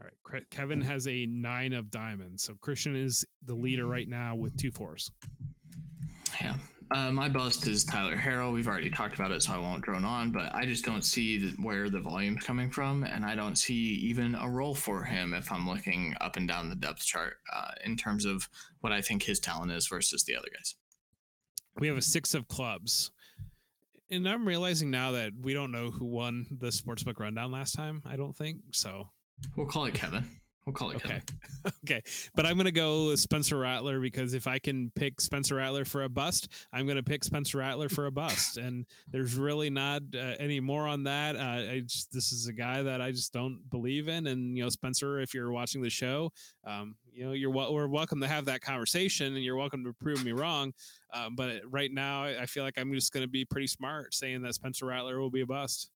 [0.03, 0.49] All right.
[0.49, 2.43] Kevin has a nine of diamonds.
[2.43, 5.11] So Christian is the leader right now with two fours.
[6.41, 6.55] Yeah.
[6.91, 8.53] Uh, my bust is Tyler Harrell.
[8.53, 11.49] We've already talked about it, so I won't drone on, but I just don't see
[11.53, 15.51] where the volume's coming from, and I don't see even a role for him if
[15.51, 18.47] I'm looking up and down the depth chart uh, in terms of
[18.81, 20.75] what I think his talent is versus the other guys.
[21.79, 23.11] We have a six of clubs.
[24.11, 28.03] And I'm realizing now that we don't know who won the sportsbook rundown last time.
[28.05, 29.09] I don't think so.
[29.55, 30.27] We'll call it Kevin.
[30.65, 31.07] We'll call it okay.
[31.09, 31.23] Kevin.
[31.85, 32.01] okay.
[32.35, 36.03] But I'm going to go Spencer Rattler because if I can pick Spencer Rattler for
[36.03, 38.57] a bust, I'm going to pick Spencer Rattler for a bust.
[38.57, 41.35] and there's really not uh, any more on that.
[41.35, 44.27] Uh, I just, this is a guy that I just don't believe in.
[44.27, 46.31] And, you know, Spencer, if you're watching the show,
[46.65, 50.23] um, you know, you're we're welcome to have that conversation and you're welcome to prove
[50.23, 50.73] me wrong.
[51.13, 54.41] Um, but right now, I feel like I'm just going to be pretty smart saying
[54.43, 55.89] that Spencer Rattler will be a bust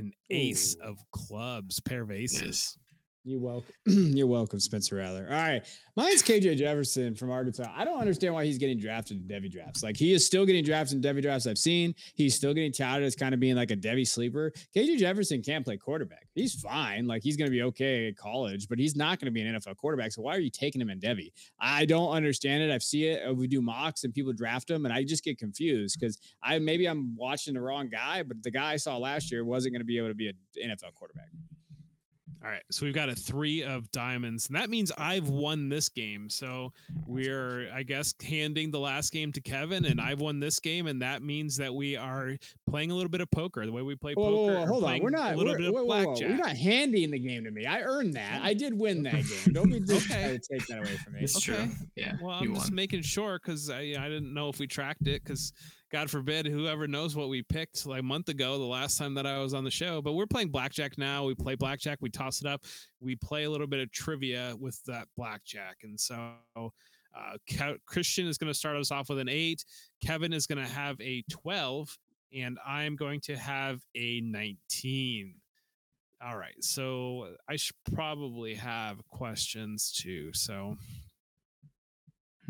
[0.00, 0.88] an ace Ooh.
[0.88, 2.42] of clubs, pair of aces.
[2.42, 2.78] Yes.
[3.22, 3.74] You're welcome.
[3.86, 5.26] You're welcome, Spencer Rattler.
[5.28, 5.62] All right.
[5.94, 7.70] Mine's KJ Jefferson from Arkansas.
[7.76, 9.82] I don't understand why he's getting drafted in Devy drafts.
[9.82, 11.94] Like he is still getting drafted in Devy drafts I've seen.
[12.14, 14.52] He's still getting touted as kind of being like a Devy sleeper.
[14.74, 16.28] KJ Jefferson can't play quarterback.
[16.34, 17.06] He's fine.
[17.06, 19.54] Like he's going to be okay at college, but he's not going to be an
[19.54, 20.12] NFL quarterback.
[20.12, 21.32] So why are you taking him in Devy?
[21.60, 22.72] I don't understand it.
[22.72, 23.28] I've seen it.
[23.28, 26.58] Uh, we do mocks and people draft him, and I just get confused because I
[26.58, 29.82] maybe I'm watching the wrong guy, but the guy I saw last year wasn't going
[29.82, 31.28] to be able to be an NFL quarterback.
[32.42, 35.90] All right, so we've got a three of diamonds, and that means I've won this
[35.90, 36.30] game.
[36.30, 36.72] So
[37.06, 41.02] we're, I guess, handing the last game to Kevin, and I've won this game, and
[41.02, 43.66] that means that we are playing a little bit of poker.
[43.66, 44.54] The way we play whoa, poker.
[44.54, 45.34] Whoa, whoa, hold on, we're not.
[45.34, 46.30] A little we're, bit of whoa, blackjack.
[46.30, 47.66] We're not handing the game to me.
[47.66, 48.40] I earned that.
[48.42, 49.52] I did win that game.
[49.52, 50.38] Don't be just okay.
[50.38, 51.20] to take that away from me.
[51.20, 51.66] It's okay.
[51.66, 51.74] true.
[51.94, 52.14] Yeah.
[52.22, 55.52] Well, I'm just making sure because I, I didn't know if we tracked it because
[55.90, 59.26] God forbid, whoever knows what we picked like a month ago, the last time that
[59.26, 60.00] I was on the show.
[60.00, 61.24] But we're playing blackjack now.
[61.24, 61.98] We play blackjack.
[62.00, 62.64] We toss it up.
[63.00, 65.78] We play a little bit of trivia with that blackjack.
[65.82, 69.64] And so uh, Christian is going to start us off with an eight.
[70.00, 71.98] Kevin is going to have a 12.
[72.36, 75.34] And I'm going to have a 19.
[76.24, 76.62] All right.
[76.62, 80.32] So I should probably have questions too.
[80.34, 80.76] So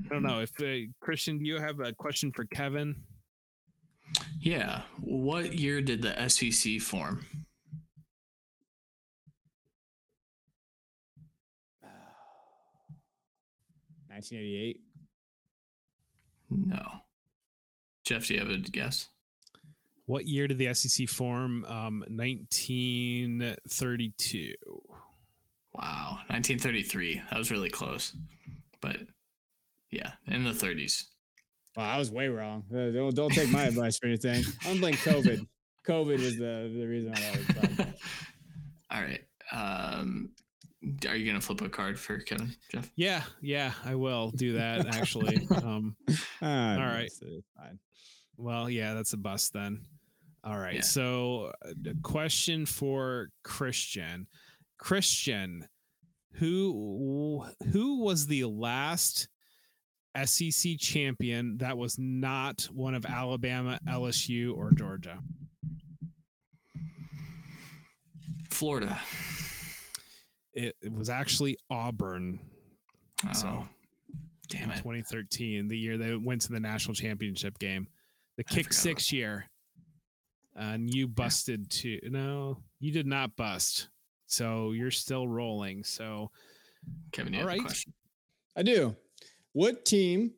[0.04, 2.96] I don't know if uh, Christian, do you have a question for Kevin?
[4.40, 4.82] Yeah.
[5.00, 7.24] What year did the SEC form?
[14.08, 14.80] Nineteen eighty-eight.
[16.50, 16.82] No.
[18.04, 19.08] Jeff, do you have a guess?
[20.06, 21.64] What year did the SEC form?
[21.66, 24.54] Um, 1932.
[25.72, 27.22] Wow, 1933.
[27.30, 28.12] That was really close,
[28.80, 28.96] but
[29.92, 31.04] yeah, in the 30s.
[31.76, 32.64] Well, I was way wrong.
[32.72, 34.42] Uh, don't, don't take my advice for anything.
[34.66, 35.46] I'm blaming COVID.
[35.86, 37.86] COVID was the, the reason why I was
[38.90, 39.20] All right.
[39.52, 40.30] Um,
[41.08, 42.90] Are you gonna flip a card for Kevin, Jeff?
[42.96, 45.46] Yeah, yeah, I will do that actually.
[45.62, 45.96] um,
[46.42, 47.10] Ah, All right.
[47.22, 47.78] uh, fine.
[48.36, 49.82] well, yeah, that's a bust then.
[50.42, 50.76] All right.
[50.76, 50.80] Yeah.
[50.82, 54.26] So, uh, the question for Christian.
[54.78, 55.68] Christian,
[56.32, 59.28] who who was the last
[60.24, 65.18] SEC champion that was not one of Alabama, LSU, or Georgia?
[68.50, 68.98] Florida.
[70.52, 72.40] It, it was actually Auburn.
[73.28, 73.68] Oh, So,
[74.48, 74.78] damn it.
[74.78, 77.86] 2013, the year they went to the national championship game,
[78.36, 79.46] the I kick forgot six year.
[80.56, 82.00] And you busted too.
[82.02, 83.88] No, you did not bust.
[84.26, 85.84] So you're still rolling.
[85.84, 86.30] So
[87.12, 87.92] Kevin, you All have a question.
[88.56, 88.96] I do.
[89.52, 90.32] What team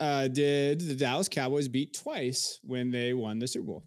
[0.00, 3.84] uh, did the Dallas Cowboys beat twice when they won the Super Bowl?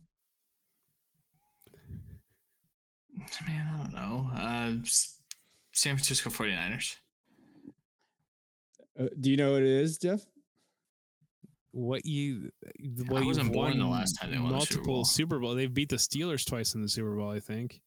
[3.45, 4.29] Man, I don't know.
[4.33, 4.71] Uh,
[5.71, 6.95] San Francisco 49ers.
[8.99, 10.25] Uh, do you know what it is, Jeff?
[11.71, 12.71] what you I
[13.07, 15.05] well, wasn't you've born the last time they won the Super multiple Bowl.
[15.05, 15.55] Super Bowl.
[15.55, 17.81] They've beat the Steelers twice in the Super Bowl, I think.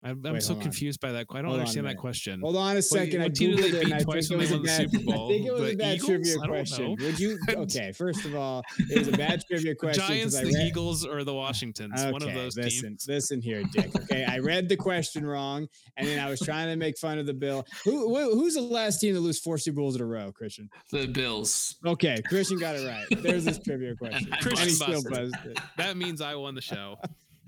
[0.00, 0.62] I'm, I'm Wait, so hold on.
[0.62, 1.26] confused by that.
[1.30, 2.40] I don't Hold understand that question.
[2.40, 3.20] Hold on a second.
[3.20, 4.68] I what team did they beat twice think when it they was a won the
[4.68, 4.90] bad.
[4.92, 5.24] Super Bowl?
[5.28, 6.08] I think it was The a bad Eagles?
[6.08, 6.84] trivia question.
[6.94, 7.04] know.
[7.04, 7.38] Would you?
[7.48, 10.00] Okay, first of all, it was a bad trivia question.
[10.00, 12.00] 'cause Giants, I the read- Eagles, or the Washingtons.
[12.12, 13.06] one of Okay, those listen, teams.
[13.08, 13.90] listen here, Dick.
[14.02, 17.26] Okay, I read the question wrong, and then I was trying to make fun of
[17.26, 17.66] the bill.
[17.84, 20.68] Who, who who's the last team to lose four Super Bowls in a row, Christian?
[20.92, 21.74] The Bills.
[21.84, 23.20] Okay, Christian got it right.
[23.20, 24.28] There's this trivia question.
[24.32, 25.10] I And he Christian still busted.
[25.32, 25.58] buzzed it.
[25.76, 26.96] That means I won the show.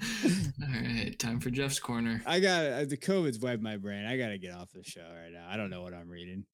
[0.63, 2.23] All right, time for Jeff's corner.
[2.27, 4.07] I got uh, the COVID's wiped my brain.
[4.07, 5.47] I got to get off the show right now.
[5.49, 6.45] I don't know what I'm reading.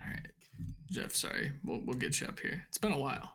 [0.00, 0.26] All right,
[0.90, 1.14] Jeff.
[1.14, 2.64] Sorry, we'll we'll get you up here.
[2.68, 3.34] It's been a while.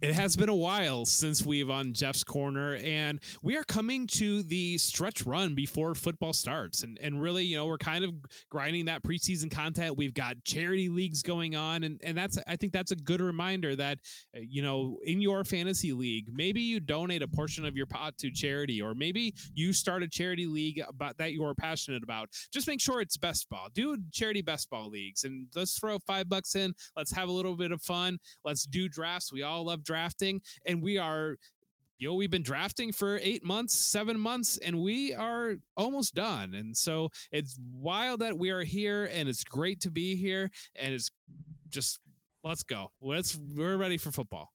[0.00, 4.42] It has been a while since we've on Jeff's corner, and we are coming to
[4.44, 6.84] the stretch run before football starts.
[6.84, 8.14] And and really, you know, we're kind of
[8.48, 9.98] grinding that preseason content.
[9.98, 13.76] We've got charity leagues going on, and and that's I think that's a good reminder
[13.76, 13.98] that
[14.34, 18.16] uh, you know in your fantasy league, maybe you donate a portion of your pot
[18.18, 22.30] to charity, or maybe you start a charity league about that you're passionate about.
[22.50, 23.68] Just make sure it's best ball.
[23.74, 26.72] Do charity best ball leagues, and let's throw five bucks in.
[26.96, 28.18] Let's have a little bit of fun.
[28.46, 29.30] Let's do drafts.
[29.30, 31.36] We all love drafting, and we are.
[31.98, 36.54] You know, we've been drafting for eight months, seven months, and we are almost done.
[36.54, 40.50] And so it's wild that we are here, and it's great to be here.
[40.76, 41.10] And it's
[41.68, 42.00] just
[42.42, 42.90] let's go.
[43.02, 44.50] Let's we're ready for football.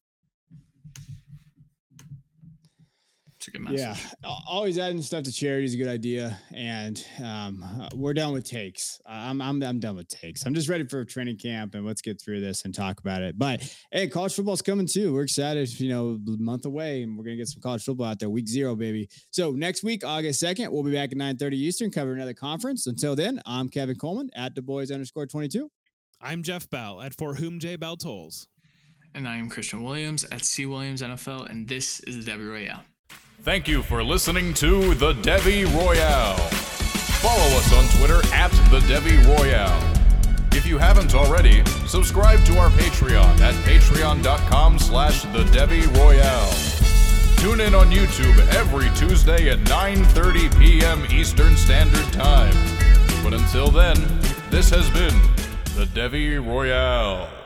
[3.45, 4.11] It's a good message.
[4.23, 8.33] Yeah, always adding stuff to charity is a good idea, and um, uh, we're done
[8.33, 8.99] with takes.
[9.05, 10.47] I'm I'm I'm done with takes.
[10.47, 13.37] I'm just ready for training camp, and let's get through this and talk about it.
[13.37, 15.13] But hey, college football's coming too.
[15.13, 15.79] We're excited.
[15.79, 18.31] You know, a month away, and we're gonna get some college football out there.
[18.31, 19.09] Week zero, baby.
[19.29, 22.87] So next week, August second, we'll be back at 9:30 Eastern, cover another conference.
[22.87, 25.69] Until then, I'm Kevin Coleman at Daboys underscore 22.
[26.19, 28.47] I'm Jeff Bell at For Whom J Bell Tolls.
[29.13, 32.81] And I am Christian Williams at C Williams NFL, and this is the Devy Royale.
[33.45, 36.35] Thank you for listening to the Devy Royale.
[37.21, 39.93] Follow us on Twitter at the Devy Royale.
[40.53, 47.37] If you haven't already, subscribe to our Patreon at patreon.com slash the Devy Royale.
[47.37, 51.05] Tune in on YouTube every Tuesday at 9.30 p.m.
[51.11, 52.55] Eastern Standard Time.
[53.23, 53.93] But until then,
[54.49, 55.21] this has been
[55.75, 57.44] the Devy Royale.